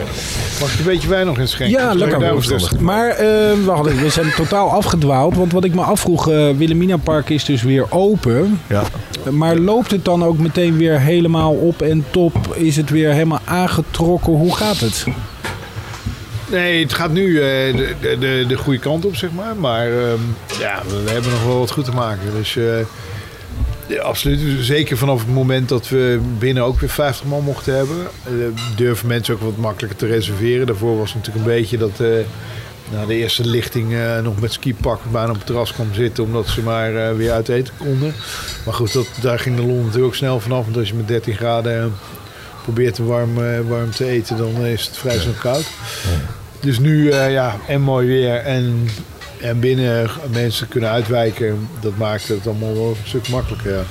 [0.60, 1.80] Mag je een beetje wijn nog in schenken?
[1.80, 2.82] Ja, ik lekker.
[2.82, 3.18] Maar eh,
[3.66, 5.36] we, hadden, we zijn totaal afgedwaald.
[5.36, 8.60] Want wat ik me afvroeg, eh Wilhelmina Park is dus weer open.
[8.68, 8.84] Ja.
[9.32, 12.56] Maar loopt het dan ook meteen weer helemaal op en top?
[12.56, 14.34] Is het weer helemaal aangetrokken?
[14.34, 15.06] Hoe gaat het?
[16.50, 19.56] Nee, het gaat nu eh, de, de, de, de goede kant op, zeg maar.
[19.56, 20.20] Maar ehm,
[20.60, 22.34] ja, we, hebben nog wel wat goed te maken.
[22.34, 22.80] Dus eh,
[23.88, 24.66] ja, absoluut.
[24.66, 28.32] Zeker vanaf het moment dat we binnen ook weer 50 man mochten hebben, eh,
[28.76, 30.68] durven mensen ook wat makkelijker te reserveren.
[30.68, 32.00] Daarvoor was het natuurlijk een beetje dat
[32.92, 36.62] na de eerste lichting nog met skipak bijna op het terras kwam zitten, omdat ze
[36.62, 38.14] maar weer uit eten konden.
[38.66, 40.64] Maar goed, dat, daar ging de lol natuurlijk ook snel vanaf.
[40.64, 41.94] Want als je met 13 graden
[42.68, 45.66] probeert warm, eh, warm te eten, dan is het vrij snel koud.
[46.60, 48.88] Dus nu, eh, ja, en mooi weer en,
[49.42, 51.70] en binnen mensen kunnen uitwijken.
[51.80, 53.86] Dat maakt het allemaal wel een stuk makkelijker.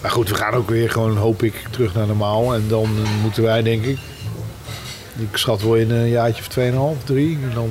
[0.00, 2.54] Maar goed, we gaan ook weer gewoon, hoop ik, terug naar normaal.
[2.54, 2.88] En dan
[3.22, 3.98] moeten wij, denk ik,
[5.16, 7.38] ik schat wel in een jaartje of 2,5, 3.
[7.42, 7.70] En dan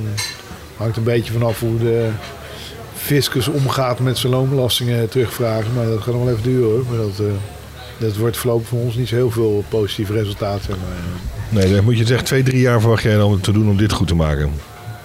[0.76, 2.08] hangt een beetje vanaf hoe de
[2.94, 5.72] fiscus omgaat met zijn loonbelastingen terugvragen.
[5.74, 6.84] Maar dat gaat nog wel even duren hoor.
[6.88, 7.32] Maar dat, eh,
[7.98, 10.60] dat wordt voorlopig voor ons niet zo heel veel positief resultaat.
[11.52, 13.92] Nee, dan moet je zeggen, twee, drie jaar verwacht jij dan te doen om dit
[13.92, 14.50] goed te maken.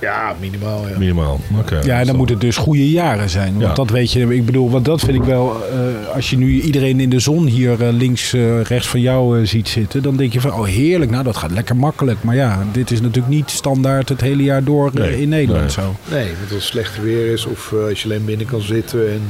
[0.01, 0.87] Ja, minimaal.
[0.87, 0.97] Ja.
[0.97, 1.39] Minimaal.
[1.59, 1.79] Oké.
[1.83, 3.51] Ja, dan moet het dus goede jaren zijn.
[3.53, 3.73] Want Ja.
[3.73, 5.55] dat weet je, ik bedoel, want dat vind ik wel.
[5.71, 9.39] eh, als je nu iedereen in de zon hier eh, links, eh, rechts van jou
[9.41, 12.23] eh, ziet zitten, dan denk je van, oh heerlijk, nou dat gaat lekker makkelijk.
[12.23, 15.71] Maar ja, dit is natuurlijk niet standaard het hele jaar door Nee, in Nederland nee.
[15.85, 15.95] zo.
[16.11, 19.11] Nee, want als het slecht weer is of eh, als je alleen binnen kan zitten.
[19.11, 19.21] En,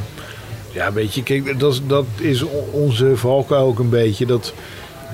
[0.71, 4.25] ja, weet je, kijk, dat, is- dat is onze valkuil ook een beetje.
[4.25, 4.53] Dat,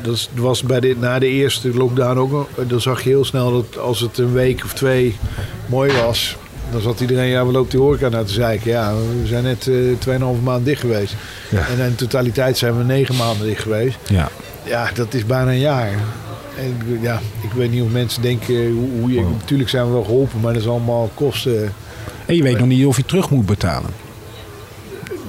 [0.03, 2.49] dat was bij de, na de eerste lockdown ook.
[2.67, 5.15] Dan zag je heel snel dat als het een week of twee
[5.65, 6.37] mooi was.
[6.71, 8.71] Dan zat iedereen, ja, we loopt die horeca naar te zeiken.
[8.71, 11.15] Ja, we zijn net eh 2,5 maand dicht geweest.
[11.49, 11.67] Ja.
[11.67, 13.97] En in totaliteit zijn we negen maanden dicht geweest.
[14.09, 14.29] Ja.
[14.63, 15.91] Ja, dat is bijna een jaar.
[16.57, 20.03] En ja, ik weet niet of mensen denken, hoe, hoe je, natuurlijk zijn we wel
[20.03, 21.73] geholpen, maar dat is allemaal kosten.
[22.25, 23.89] En je weet nog niet of je terug moet betalen.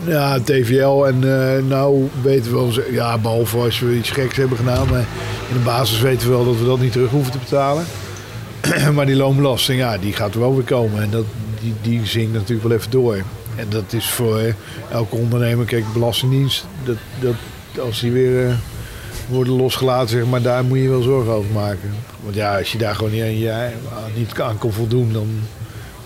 [0.07, 1.25] Ja, TVL en
[1.57, 5.05] eh, nou weten we wel, ja, behalve als we iets geks hebben gedaan, maar
[5.49, 7.85] in de basis weten we wel dat we dat niet terug hoeven te betalen.
[8.95, 11.25] maar die loonbelasting, ja, die gaat er wel weer komen en dat,
[11.61, 13.17] die, die zinkt natuurlijk wel even door.
[13.57, 14.55] En dat is voor eh,
[14.93, 17.35] elke ondernemer, kijk, belastingdienst, dat, dat,
[17.85, 18.55] als die weer eh,
[19.29, 21.91] worden losgelaten, zeg maar, daar moet je wel zorgen over maken.
[22.23, 23.69] Want ja, als je daar gewoon niet aan, je-
[24.17, 25.29] niet aan kan voldoen, dan,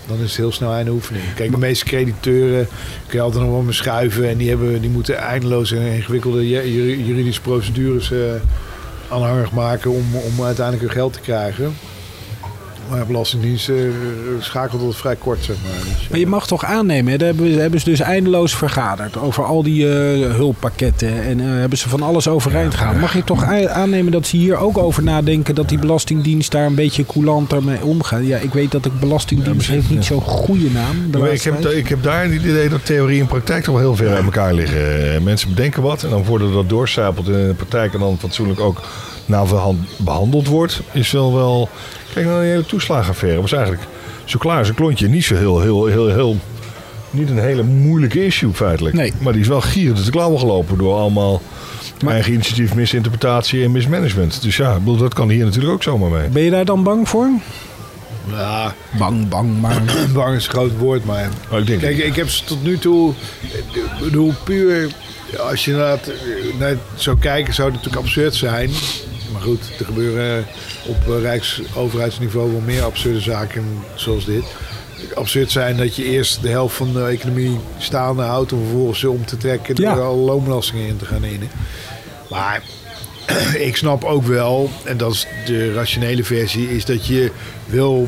[0.09, 1.23] dan is het heel snel einde oefening.
[1.35, 2.67] Kijk, de meeste crediteuren
[3.07, 4.29] kun je altijd nog wel mee schuiven.
[4.29, 8.17] En die, hebben, die moeten eindeloos en ingewikkelde ju- ju- juridische procedures eh,
[9.09, 11.73] aanhangig maken om, om uiteindelijk hun geld te krijgen.
[12.89, 13.75] Maar Belastingdienst eh,
[14.39, 15.95] schakelt dat vrij kort, zeg maar.
[15.97, 17.17] Dus, Maar je mag toch aannemen, hè?
[17.17, 21.77] daar hebben, hebben ze dus eindeloos vergaderd over al die eh, hulppakketten en eh, hebben
[21.77, 22.99] ze van alles overeind gehaald.
[22.99, 26.75] Mag je toch aannemen dat ze hier ook over nadenken dat die Belastingdienst daar een
[26.75, 28.25] beetje coulanter mee omgaat?
[28.25, 31.25] Ja, ik weet dat de Belastingdienst heeft niet zo'n goede naam.
[31.25, 34.13] ik, heb, ik heb daar het idee dat theorie en praktijk toch wel heel ver
[34.15, 35.13] uit elkaar liggen.
[35.13, 38.59] Eh, Mensen bedenken wat en dan voordat dat doorcijpelt in de praktijk en dan fatsoenlijk
[38.59, 38.81] ook
[39.47, 41.69] verhand- behandeld wordt, is wel wel.
[42.13, 43.41] Kijk naar die hele toeslagenaffaire.
[43.41, 43.83] was eigenlijk
[44.25, 45.07] zo klaar als een klontje.
[45.07, 46.37] Niet zo heel, heel, heel, heel.
[47.11, 48.95] Niet een hele moeilijke issue feitelijk.
[48.95, 49.13] Nee.
[49.19, 51.41] Maar die is wel gierend de klauwen gelopen door allemaal
[52.03, 54.41] Maar- eigen initiatief, misinterpretatie en mismanagement.
[54.41, 56.27] Dus ja, ik bedoel, dat kan hier natuurlijk ook zomaar mee.
[56.29, 57.29] Ben je daar dan bang voor?
[58.31, 59.81] ja, Bang, bang, maar...
[60.13, 61.29] bang is een groot woord, maar...
[61.49, 64.87] Maar ik denk, Kijk, ik heb ze tot nu toe, ik bedoel, puur
[65.49, 66.11] als je naar het,
[66.59, 68.69] naar het zou kijken, zou het natuurlijk absurd zijn.
[69.31, 70.45] Maar goed, er gebeuren
[70.85, 73.63] op eh, rijksoverheidsniveau wel meer absurde zaken
[73.95, 74.43] zoals dit.
[75.13, 79.09] Absurd zijn dat je eerst de helft van de economie staande houdt om vervolgens ze
[79.09, 79.93] om te trekken door Ja.
[79.95, 81.49] alle loonbelastingen in te gaan innen.
[82.29, 82.61] Maar
[83.67, 87.31] ik snap ook wel, en dat is de rationele versie, is dat je
[87.65, 88.07] wel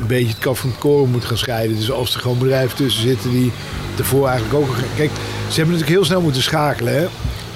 [0.00, 1.76] een beetje het kaf van het koren moet gaan scheiden.
[1.76, 3.52] Dus als er gewoon bedrijven tussen zitten die
[3.98, 4.76] ervoor eigenlijk ook...
[4.96, 5.10] Kijk,
[5.48, 6.94] ze hebben natuurlijk heel snel moeten schakelen.
[6.94, 7.06] Hè?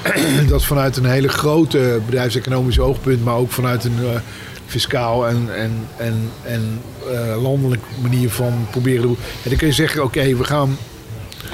[0.49, 4.21] dat vanuit een hele grote bedrijfseconomisch oogpunt, maar ook vanuit een eh,
[4.67, 6.81] fiscaal en, en, en, en
[7.13, 9.09] eh, landelijk manier van proberen.
[9.09, 10.77] En dan kun je zeggen, oké, we gaan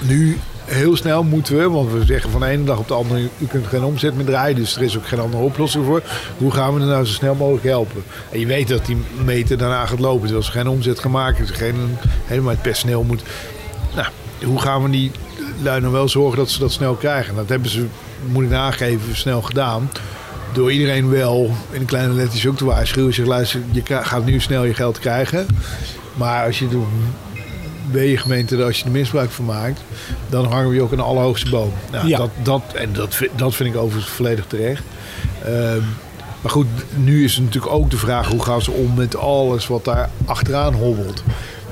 [0.02, 3.46] nu heel snel moeten want we zeggen van de ene dag op de andere, u
[3.46, 6.02] kunt geen omzet meer draaien, dus er is ook geen andere oplossing voor.
[6.38, 8.04] Hoe gaan we er nou zo snel mogelijk helpen?
[8.30, 10.34] En je weet dat die meter daarna gaat lopen.
[10.34, 13.22] Als er geen omzet gemaakt is, geen, helemaal het personeel moet.
[13.94, 14.08] Nou,
[14.44, 15.10] hoe gaan we die
[15.62, 17.34] lui nou wel zorgen dat ze dat snel krijgen?
[17.34, 17.86] Dat hebben ze,
[18.26, 19.90] moet ik nageven, snel gedaan.
[20.52, 23.14] Door iedereen wel in een kleine letters ook te waarschuwen.
[23.14, 25.46] Zeg, luister, je gaat nu snel je geld krijgen.
[26.14, 26.82] Maar als je de
[27.90, 29.80] wegengemeente, als je er misbruik van maakt,
[30.28, 31.72] dan hangen we je ook aan de allerhoogste boom.
[31.90, 32.16] Nou, Ja.
[32.18, 34.82] dat, dat, en dat, vind- dat vind ik overigens volledig terecht.
[35.44, 35.80] Ehm,
[36.42, 39.66] maar goed, nu is het natuurlijk ook de vraag hoe gaan ze om met alles
[39.66, 41.22] wat daar achteraan hobbelt.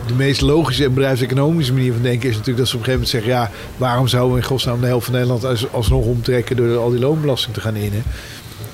[0.06, 3.08] De meest logische en bedrijfseconomische manier van denken is natuurlijk dat ze op een gegeven
[3.12, 6.56] moment zeggen: ja, waarom zouden we in godsnaam de helft van Nederland als, alsnog omtrekken
[6.56, 8.02] door al die loonbelasting te gaan innen?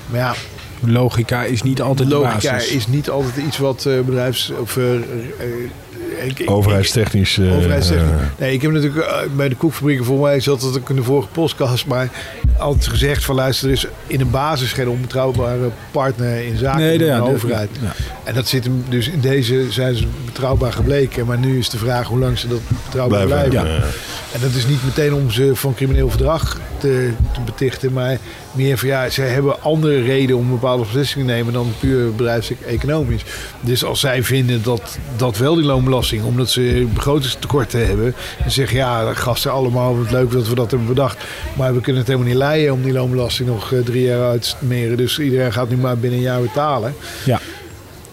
[0.09, 0.35] Maar ja,
[0.85, 2.71] Logica is niet altijd de logica basis.
[2.71, 5.01] is niet altijd iets wat eh, bedrijfs- of eh, eh,
[6.23, 7.37] ik- ik- Overheidstechnisch.
[7.37, 8.09] eh, Overheidstechnisch.
[8.11, 10.95] eh, Nee, ik heb natuurlijk eh, bij de koekfabrieken voor mij zat dat ook in
[10.95, 12.09] de vorige podcast, maar
[12.57, 16.89] altijd gezegd van luister, er is in de basis geen onbetrouwbare partner in zaken Nee,
[16.89, 17.69] van de- de, ja, de- overheid.
[17.81, 17.91] ja.
[18.23, 21.77] En dat zit hem dus in deze zijn ze betrouwbaar gebleken, maar nu is de
[21.77, 23.71] vraag hoe lang ze dat betrouwbaar Blijven, blijven.
[23.73, 23.83] ja.
[24.33, 28.17] En dat is niet meteen om ze van crimineel verdrag te, te betichten, maar
[28.51, 33.23] meer van ja, zij hebben andere redenen om bepaalde beslissingen te nemen dan puur bedrijfseconomisch.
[33.61, 38.77] Dus als zij vinden dat, dat wel die loonbelasting, omdat ze begrotingstekorten hebben, dan zeggen
[38.77, 41.17] ja, gasten allemaal, wat leuk dat we dat hebben bedacht,
[41.57, 44.55] maar we kunnen het helemaal niet leiden om die loonbelasting nog eh, drie jaar uit
[44.59, 44.97] te meren.
[44.97, 46.95] Dus iedereen gaat nu maar binnen een jaar betalen.
[47.25, 47.39] Ja.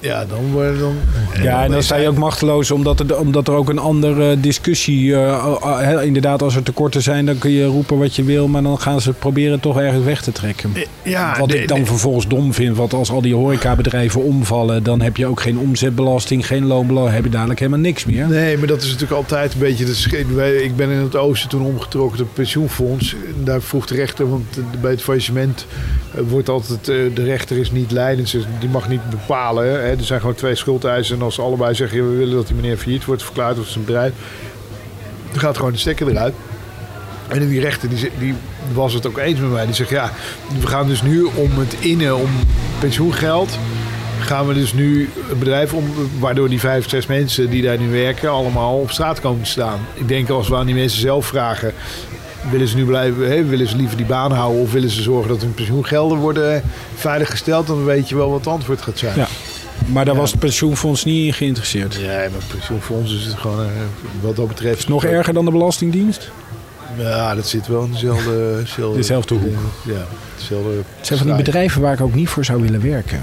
[0.00, 0.94] Ja, dan worden dan.
[1.42, 5.14] Ja, en dan sta je ook machteloos omdat er, omdat er ook een andere discussie...
[5.14, 8.48] eh, eh, inderdaad, als er tekorten zijn, dan kun je roepen wat je wil...
[8.48, 10.72] maar dan gaan ze proberen toch ergens weg te trekken.
[11.02, 14.82] Ja, wat ik dan vervolgens dom vind, want als al die horecabedrijven omvallen...
[14.82, 17.14] dan heb je ook geen omzetbelasting, geen loonbelasting...
[17.16, 18.28] heb je dadelijk helemaal niks meer.
[18.28, 19.86] Nee, maar dat is natuurlijk altijd een beetje.
[20.34, 23.14] wij- Ik ben in het oosten toen omgetrokken op pensioenfonds.
[23.36, 25.66] En Daar vroeg de rechter, want eh, bij het faillissement
[26.14, 26.88] eh, wordt altijd.
[26.88, 29.86] eh, De rechter is niet leidend, dus die mag niet bepalen.
[29.90, 31.18] Er zijn gewoon twee schuldeisers.
[31.18, 34.12] En als allebei zeggen: we willen dat die meneer failliet wordt verklaard of zijn bedrijf.
[35.30, 36.34] Dan gaat gewoon de stekker eruit.
[37.28, 38.34] En die rechter die, die
[38.72, 39.64] was het ook eens met mij.
[39.64, 40.12] Die zegt: ja,
[40.60, 42.30] we gaan dus nu om het innen, om
[42.78, 43.58] pensioengeld
[44.20, 45.84] gaan we dus nu een bedrijf om,
[46.18, 49.78] waardoor die vijf, zes mensen die daar nu werken, allemaal op straat komen te staan.
[49.94, 51.72] Ik denk als we aan die mensen zelf vragen,
[52.50, 55.28] willen ze nu blijven, hè, willen ze liever die baan houden of willen ze zorgen
[55.28, 56.62] dat hun pensioengelden worden
[56.94, 59.16] veiliggesteld, dan weet je wel wat het antwoord gaat zijn.
[59.16, 59.26] Ja.
[59.92, 61.94] Maar daar was het pensioenfonds niet in geïnteresseerd.
[61.94, 63.70] Ja, maar pensioenfonds is het gewoon, eh,
[64.20, 64.74] wat dat betreft...
[64.74, 66.30] Is het nog erger dan de Belastingdienst?
[66.98, 68.56] Ja, dat zit wel in dezelfde...
[68.64, 69.56] dezelfde Dezelfde hoek.
[69.84, 70.06] Ja,
[70.38, 70.70] dezelfde...
[70.96, 73.18] Het zijn van die bedrijven waar ik ook niet voor zou willen werken.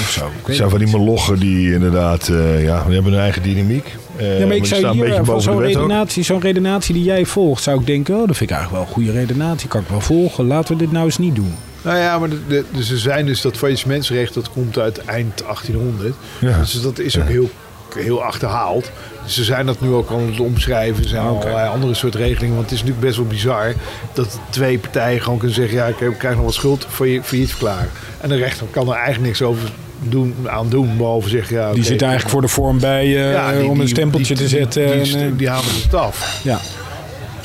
[0.00, 0.30] Of zo.
[0.44, 3.96] Het zijn van die molochen die inderdaad, eh, ja, die hebben hun eigen dynamiek.
[4.16, 7.04] Eh, Ja, maar ik zou hier een beetje van boven zo'n redenatie, zo'n redenatie die
[7.04, 9.68] jij volgt, zou ik denken, oh, dat vind ik eigenlijk wel een goede redenatie.
[9.68, 10.46] Kan ik wel volgen.
[10.46, 11.54] Laten we dit nou eens niet doen.
[11.82, 15.38] Nou ja, maar de, de- dus er zijn dus dat faillissementsrecht, dat komt uit eind
[15.38, 16.14] 1800.
[16.40, 16.58] Ja.
[16.58, 17.50] Dus dat is ook heel,
[17.94, 18.90] heel achterhaald.
[19.24, 21.02] Dus ze zijn dat nu ook aan het omschrijven.
[21.02, 21.44] Er zijn Ah, oké.
[21.46, 22.54] allerlei andere soort regelingen.
[22.54, 23.72] Want het is natuurlijk best wel bizar
[24.12, 25.76] dat twee partijen gewoon kunnen zeggen...
[25.76, 27.88] ja, ik krijg nog wat schuld, failliet failliet verklaren.
[28.20, 29.70] En de rechter kan er eigenlijk niks over
[30.02, 31.56] doen, aan doen, behalve zeggen...
[31.56, 34.42] Ja, Die zit eigenlijk voor de vorm bij eh, ja, die- om een stempeltje die-
[34.44, 34.82] te zetten.
[34.86, 36.40] Die, en, die, eh, die halen het af.
[36.44, 36.60] ja.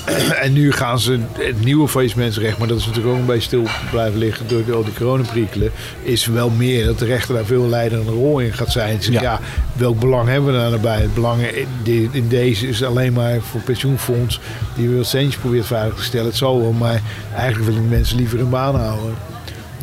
[0.41, 3.63] En nu gaan ze het nieuwe faillissementsrecht, maar dat is natuurlijk ook een beetje stil
[3.91, 5.71] blijven liggen door al die coronaprikkelen,
[6.03, 9.03] is wel meer dat de rechter daar veel leidende rol in gaat zijn.
[9.03, 9.21] Ze Ja.
[9.21, 9.39] ja.
[9.73, 10.99] welk belang hebben we daar nou bij?
[11.01, 14.39] Het belang in, de- in deze is alleen maar voor pensioenfonds
[14.75, 16.25] die wil centjes probeert veilig te stellen.
[16.27, 17.01] Het zal wel, maar
[17.35, 19.13] eigenlijk willen de mensen liever hun baan houden.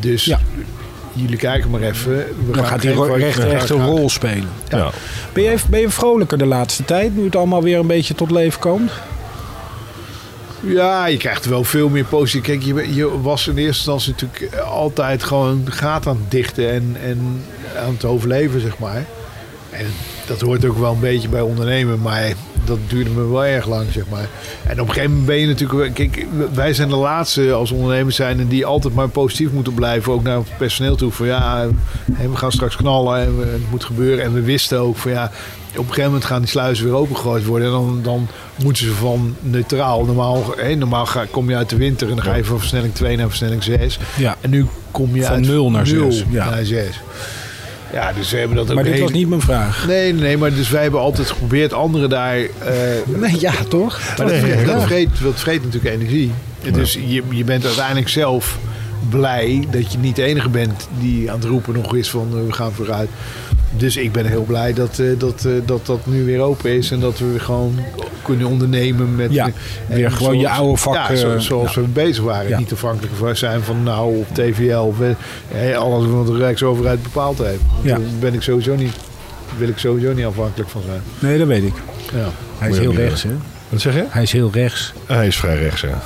[0.01, 0.39] Dus Ja.
[1.13, 2.11] jullie kijken maar even.
[2.17, 4.49] We Dan gaan gaat die rechter echt een rol spelen.
[4.69, 4.91] Ja.
[5.33, 8.31] Ben je, ben je vrolijker de laatste tijd, nu het allemaal weer een beetje tot
[8.31, 8.91] leven komt?
[10.65, 12.43] Ja, je krijgt wel veel meer positief.
[12.43, 16.97] Kijk, je, je was in eerste instantie natuurlijk altijd gewoon gaat aan het dichten en,
[17.05, 17.43] en
[17.79, 19.05] aan het overleven, zeg maar.
[19.71, 19.87] En
[20.27, 22.33] dat hoort ook wel een beetje bij ondernemen, maar
[22.65, 24.29] dat duurde me wel erg lang, zeg maar.
[24.67, 25.95] En op een gegeven moment ben je natuurlijk...
[25.95, 30.13] Kijk, wij zijn de laatste als ondernemers zijn en die altijd maar positief moeten blijven,
[30.13, 31.13] ook naar het personeel toe.
[31.13, 31.67] Van ja,
[32.07, 34.25] we gaan straks knallen en het moet gebeuren.
[34.25, 35.31] En we wisten ook van ja,
[35.73, 37.67] op een gegeven moment gaan die sluizen weer opengegooid worden.
[37.67, 38.29] En dan, dan
[38.63, 40.05] moeten ze van neutraal.
[40.05, 42.95] Normaal, hè, normaal ga, kom je uit de winter en dan ga je van versnelling
[42.95, 43.99] 2 naar versnelling 6.
[44.17, 44.37] Ja.
[44.41, 46.51] En nu kom je Van uit nul naar nul zes, ja.
[46.51, 47.01] naar 6.
[47.93, 49.87] Ja, dus ze hebben dat ook Maar dit was niet mijn vraag.
[49.87, 52.37] Nee, nee, maar dus wij hebben altijd geprobeerd anderen daar...
[52.37, 52.47] eh,
[53.07, 54.01] Nee, ja, toch?
[54.19, 56.33] maar dat, vreet, dat, vreet, dat vreet natuurlijk energie.
[56.73, 58.59] Dus je, je bent uiteindelijk zelf
[59.09, 62.47] blij dat je niet de enige bent die aan het roepen nog is van eh,
[62.47, 63.09] we gaan vooruit.
[63.77, 66.91] Dus ik ben heel blij dat, eh, dat, eh, dat dat nu weer open is
[66.91, 67.79] en dat we weer gewoon
[68.23, 69.45] kunnen ondernemen met Ja,
[69.89, 72.49] en weer gewoon je oude vak, Ja, eh, zoals we bezig waren.
[72.49, 72.59] Ja.
[72.59, 77.39] Niet afhankelijk van zijn van nou op TVL of eh, alles wat de Rijksoverheid bepaald
[77.39, 77.61] heeft.
[77.83, 77.97] Ja.
[77.97, 78.95] Daar ben ik sowieso niet,
[79.59, 81.03] wil ik sowieso niet afhankelijk van zijn.
[81.19, 81.75] Nee, dat weet ik.
[82.15, 83.31] Ja, Hij is heel rechts, hè?
[83.69, 84.05] Wat zeg je?
[84.09, 84.93] Hij is heel rechts.
[85.07, 86.03] Hij is vrij rechts, ja.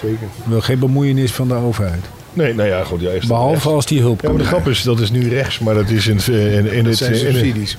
[0.00, 0.26] zeker.
[0.44, 2.04] Wil geen bemoeienis van de overheid.
[2.34, 3.00] Nee, nou ja, goed.
[3.00, 3.66] Ja, is dat Behalve rechts?
[3.66, 6.06] als die hulp Ja, maar de grap is, dat is nu rechts, maar dat is
[6.06, 7.76] in, het, in, in, Dat het, zijn in, het, in subsidies.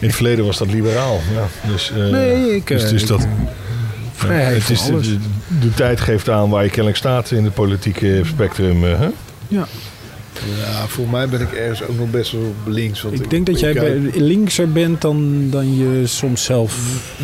[0.00, 1.20] het verleden was dat liberaal.
[1.34, 2.66] Ja, dus, eh, Nee, ik...
[2.66, 3.26] dus, eh, dus ik, dat,
[4.14, 5.08] vrijheid het is de, alles.
[5.08, 5.16] de,
[5.60, 8.84] de tijd geeft aan waar je kennelijk staat in het politieke spectrum.
[8.84, 9.08] eh, hè?
[9.48, 9.66] Ja.
[10.60, 13.02] Ja, voor mij ben ik ergens ook nog best wel links.
[13.02, 16.76] Want Ik denk dat jij bij- linkser bent dan, dan je soms zelf...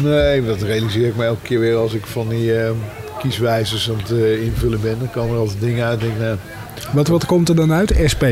[0.02, 2.70] Nee, dat realiseer ik me elke keer weer als ik van die eh,
[3.18, 4.96] kieswijzers aan het eh, invullen ben.
[4.98, 6.00] Dan komen er altijd dingen uit.
[6.00, 6.36] en Denk, nou,
[6.92, 7.92] Wat, wat komt er dan uit?
[8.12, 8.24] SP.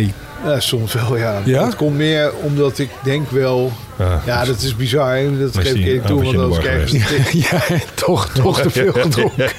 [0.44, 1.40] ja, soms wel, ja.
[1.44, 1.64] Ja?
[1.64, 3.72] Het komt meer omdat ik denk wel...
[3.98, 4.22] Ja.
[4.26, 5.16] Ja, dat is bizar.
[5.16, 5.38] hè.
[5.38, 6.36] Dat geef ik eerlijk toe.
[6.36, 6.92] Want ergens...
[7.50, 7.62] ja,
[7.94, 9.50] toch, toch te veel gedronken.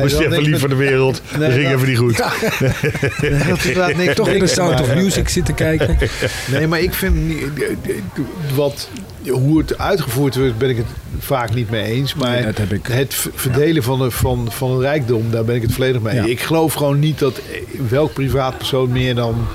[0.00, 1.22] Was je even lief voor de wereld?
[1.38, 2.22] Nee, dat ging dat- even niet goed.
[3.64, 4.14] Nee, dat niks.
[4.14, 5.98] Toch in de Sound of Music zitten kijken.
[6.50, 7.44] Nee, maar ik vind niet-
[8.54, 8.88] wat,
[9.30, 10.86] hoe het uitgevoerd wordt, ben ik het
[11.18, 12.14] vaak niet mee eens.
[12.14, 12.86] Maar Nee, heb ik.
[12.86, 16.14] het verdelen van, de, van, van een rijkdom, daar ben ik het volledig mee.
[16.14, 16.24] Ja.
[16.24, 17.40] Ik geloof gewoon niet dat
[17.88, 19.46] welk privaatpersoon meer dan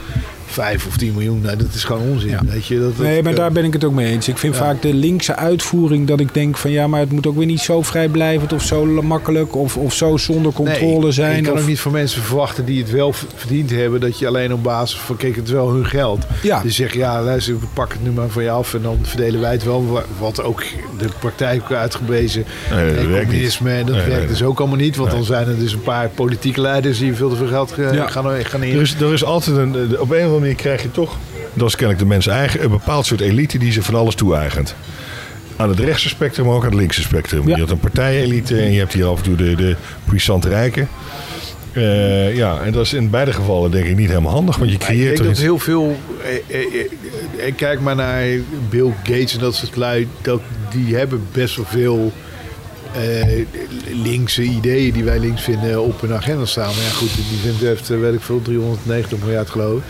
[0.54, 2.30] 5 of 10 miljoen, nou, dat is gewoon onzin.
[2.30, 2.40] Ja.
[2.46, 4.28] Weet je, dat, Nee, maar daar ben ik het ook mee eens.
[4.28, 4.62] Ik vind Ja.
[4.62, 7.60] vaak de linkse uitvoering dat ik denk van ja, maar het moet ook weer niet
[7.60, 11.38] zo vrijblijvend of zo makkelijk of, of zo zonder controle Nee, zijn.
[11.38, 14.28] Ik kan of, ook niet van mensen verwachten die het wel verdiend hebben, dat je
[14.28, 16.26] alleen op basis van, kijk, het is wel hun geld.
[16.42, 16.62] Ja.
[16.62, 19.40] Dus zeg ja, luister, we pakken het nu maar van je af en dan verdelen
[19.42, 19.88] wij het wel.
[19.92, 20.64] wa- Wat ook
[20.98, 22.46] de praktijk ook uitgewezen.
[22.72, 23.22] Nee, dat werkt niet.
[23.24, 24.50] communisme, en dat Nee, werkt nee, dus nee.
[24.50, 24.96] ook allemaal niet.
[24.96, 25.18] Want Nee.
[25.18, 28.10] dan zijn er dus een paar politieke leiders die veel te veel geld gaan,
[28.46, 28.76] gaan in.
[28.76, 30.00] Er is, er is altijd een.
[30.00, 31.18] Op een of andere manier krijg je toch.
[31.54, 32.64] Dat is kennelijk de mensen eigen.
[32.64, 34.76] Een bepaald soort elite die zich van alles toe-eigent.
[35.56, 37.48] Aan het rechtse spectrum, maar ook aan het linkse spectrum.
[37.48, 37.54] Ja.
[37.54, 39.76] Je hebt een partijenelite en je hebt hier af en toe de, de
[40.06, 40.88] puissante rijken.
[41.74, 44.58] Eh, ja, en dat is in beide gevallen denk ik niet helemaal handig.
[44.58, 45.98] Want je Maar ik creëert denk dat heel veel.
[46.24, 48.24] eh, eh, eh, kijk maar naar
[48.70, 50.08] Bill Gates en dat soort lui.
[50.22, 52.12] Dat, die hebben best wel veel
[54.04, 56.76] linkse ideeën die wij links vinden op hun agenda staan.
[56.76, 59.84] Maar ja, goed, die vindt heeft, weet ik veel, 390 miljard geloof ik.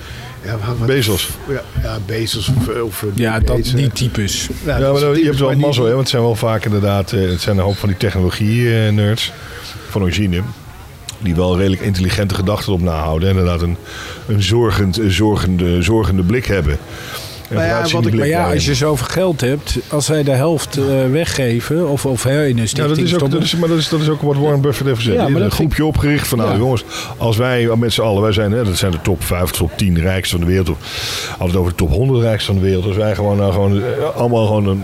[0.46, 1.30] Ja, wat- wat- Bezos.
[1.48, 3.74] Ja, ja Bezos of, of eh, ja, dat, eh.
[3.76, 4.50] die types.
[4.66, 5.90] Ja, maar dan- je hebt wel mazzel, hè?
[5.90, 7.12] Want het zijn wel vaak inderdaad...
[7.12, 9.32] eh, Het zijn een hoop van die technologie-nerds
[9.90, 10.42] van origine...
[11.20, 13.30] die wel redelijk intelligente gedachten op nahouden.
[13.30, 13.78] En inderdaad een,
[14.28, 16.78] een zorgend, een zorgende, zorgende blik hebben.
[17.50, 20.78] Maar ja, wat ik- Maar ja, als je zoveel geld hebt, als zij de helft
[20.78, 23.70] eh, weggeven of, of her in een Ja, dat is ook, stoppen- dat is, maar
[23.70, 25.18] dat is, dat is ook wat Warren Buffett heeft gezegd.
[25.18, 26.58] Ja, maar een groepje opgericht van, nou Ja.
[26.58, 26.84] jongens,
[27.18, 30.00] als wij met z'n allen, wij zijn, hè, dat zijn de top 5, top 10
[30.00, 30.70] rijkste van de wereld.
[30.70, 32.86] Of altijd over de top 100 rijkste van de wereld.
[32.86, 34.84] Als wij gewoon, nou, gewoon eh, allemaal gewoon een,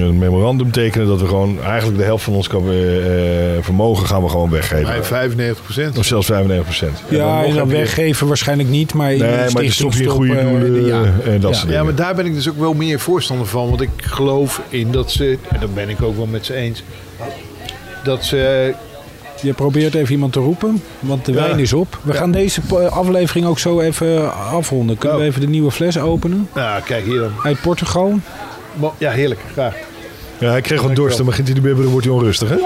[0.00, 4.06] een memorandum tekenen dat we gewoon eigenlijk de helft van ons kan, eh, eh, vermogen
[4.06, 4.82] gaan we gewoon weggeven.
[4.86, 5.98] Maar 95 procent.
[5.98, 7.02] Of zelfs 95 procent.
[7.08, 11.02] Ja, en dan weggeven waarschijnlijk niet, maar in Nee, maar stop je goede doelen ja.
[11.24, 11.56] eh, en dat Ja.
[11.60, 13.68] soort Ja, maar daar ben ik dus ook wel meer voorstander van.
[13.68, 16.82] Want ik geloof in dat ze, en dat ben ik ook wel met ze eens,
[18.04, 18.74] dat ze
[19.42, 21.42] Je probeert even iemand te roepen, want de Ja.
[21.42, 21.98] wijn is op.
[22.02, 22.18] We Ja.
[22.18, 24.98] gaan deze aflevering ook zo even afronden.
[24.98, 25.28] Kunnen we Oh.
[25.28, 26.48] even de nieuwe fles openen?
[26.54, 27.30] Nou, kijk hier dan.
[27.42, 28.18] Uit Portugal.
[28.98, 29.40] Ja, heerlijk.
[29.52, 29.74] Graag.
[30.38, 32.56] Ja, hij kreeg wat dorst, dan begint hij de bibberen, wordt hij onrustig, hè?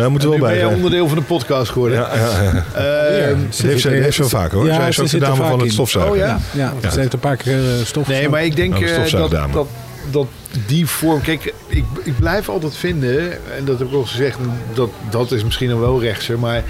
[0.00, 0.74] Ja, moet er wel ben bij jij zijn.
[0.76, 1.98] onderdeel van de podcast geworden.
[1.98, 2.64] Ja, ja, ja.
[2.74, 4.66] Ehm, Dat heeft ze, heeft ze wel vaak hoor.
[4.66, 5.72] Ja, Zij is ze ook de dame vaak van het in.
[5.72, 6.12] stofzuigen.
[6.12, 6.38] Oh, Ja, ja?
[6.52, 6.90] ja, Ja.
[6.90, 8.08] ze heeft een paar keer eh, stof.
[8.08, 9.66] nee, maar ik denk de eh, dat, dat,
[10.10, 10.26] dat
[10.66, 11.20] die vorm...
[11.20, 14.38] Kijk, ik, ik blijf altijd vinden, en dat heb ik al gezegd...
[14.74, 16.64] dat, dat is misschien dan wel rechtser, maar...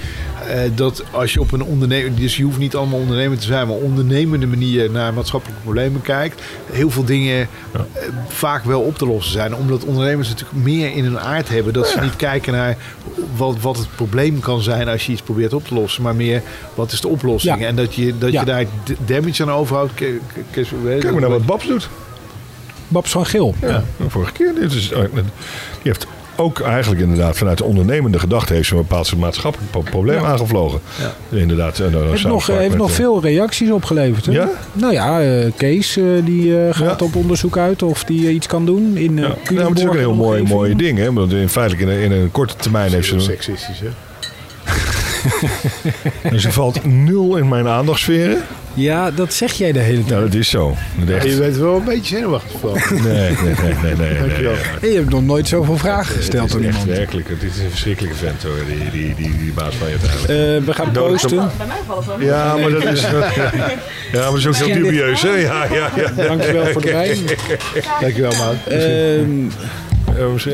[0.48, 2.14] eh, dat als je op een ondernemer...
[2.14, 3.66] Dus je hoeft niet allemaal ondernemer te zijn...
[3.66, 6.42] maar ondernemende manier naar maatschappelijke problemen kijkt...
[6.72, 7.80] heel veel dingen eh,
[8.28, 9.54] vaak wel op te lossen zijn.
[9.54, 11.72] Omdat ondernemers natuurlijk meer in hun aard hebben...
[11.72, 12.76] dat ze niet kijken naar
[13.36, 14.88] wat, wat het probleem kan zijn...
[14.88, 16.02] als je iets probeert op te lossen.
[16.02, 16.42] Maar meer,
[16.74, 17.60] wat is de oplossing?
[17.60, 17.66] Ja.
[17.66, 18.64] En dat je, dat je daar
[19.06, 19.98] damage aan overhoudt.
[19.98, 20.20] Je
[20.50, 21.88] Kijk maar naar wat Babs doet.
[22.94, 23.54] Babs van Geel.
[23.60, 24.52] Ja, de vorige keer.
[24.60, 24.98] Dit is, die
[25.82, 28.52] heeft ook eigenlijk inderdaad vanuit de ondernemende gedachte...
[28.54, 30.26] heeft ze een bepaald soort maatschappelijk pro- probleem Ja.
[30.26, 30.80] aangevlogen.
[31.30, 31.78] Inderdaad.
[31.78, 34.26] en dan Heeft nog, heeft nog eh, veel reacties opgeleverd.
[34.26, 34.32] Hè?
[34.32, 34.48] Ja?
[34.72, 37.06] Nou ja, eh, Kees eh, die eh, gaat Ja.
[37.06, 38.96] op onderzoek uit of die eh, iets kan doen.
[38.96, 40.48] In, eh Ja, nou, het is ook een heel mooi, omgeving.
[40.48, 40.98] mooi ding.
[40.98, 41.12] Hè?
[41.12, 43.14] Want in feitelijk in een, in een korte termijn heeft ze...
[43.14, 43.88] Heel seksistisch, hè?
[46.30, 48.38] Dus valt nul in mijn aandachtsferen.
[48.76, 50.08] Ja, dat zeg jij de hele tijd.
[50.10, 50.76] Nou, dat is zo.
[50.98, 52.72] Dat echt- Je bent wel een beetje zenuwachtig van.
[53.02, 53.94] Nee, nee, nee, nee, nee.
[54.08, 54.52] nee, Dankjewel.
[54.52, 54.60] nee.
[54.80, 56.84] Hey, je hebt nog nooit zoveel vragen gesteld echt iemand.
[56.84, 57.28] werkelijk.
[57.28, 60.30] Het is een verschrikkelijke vent hoor, die, die, die, die baas van je uiteindelijk.
[60.60, 61.36] Eh, we gaan posten.
[61.36, 62.26] Bij mij valt het wel.
[62.26, 63.10] Ja, maar dat is, ja,
[64.30, 65.28] maar dat is ook heel dubieus, hè?
[65.28, 66.24] Ja, ja, ja.
[66.26, 67.18] Dankjewel voor de wijn.
[68.00, 68.56] Dankjewel, man.
[68.78, 69.28] Ehm,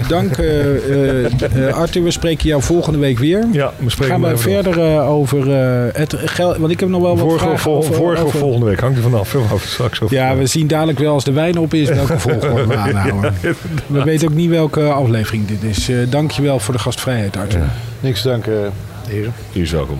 [0.08, 2.02] dank eh, eh, eh, Arthur.
[2.02, 3.46] We spreken jou volgende week weer.
[3.52, 6.56] Ja, we spreken Gaan we verder over eh, het geld?
[6.56, 8.96] Want ik heb nog wel wat Vorige, vragen vol, over, vorige of volgende week hangt
[8.96, 9.36] er vanaf.
[9.64, 12.76] straks over Ja, we zien dadelijk wel als de wijn op is welke volgorde we
[12.76, 13.34] aanhouden.
[13.86, 15.88] We weten ook niet welke aflevering dit is.
[15.88, 17.60] Eh dankjewel voor de gastvrijheid, Arthur.
[17.60, 17.72] Ja.
[18.00, 18.72] Niks te danken,
[19.08, 19.32] heren.
[19.52, 19.98] Hier is welkom.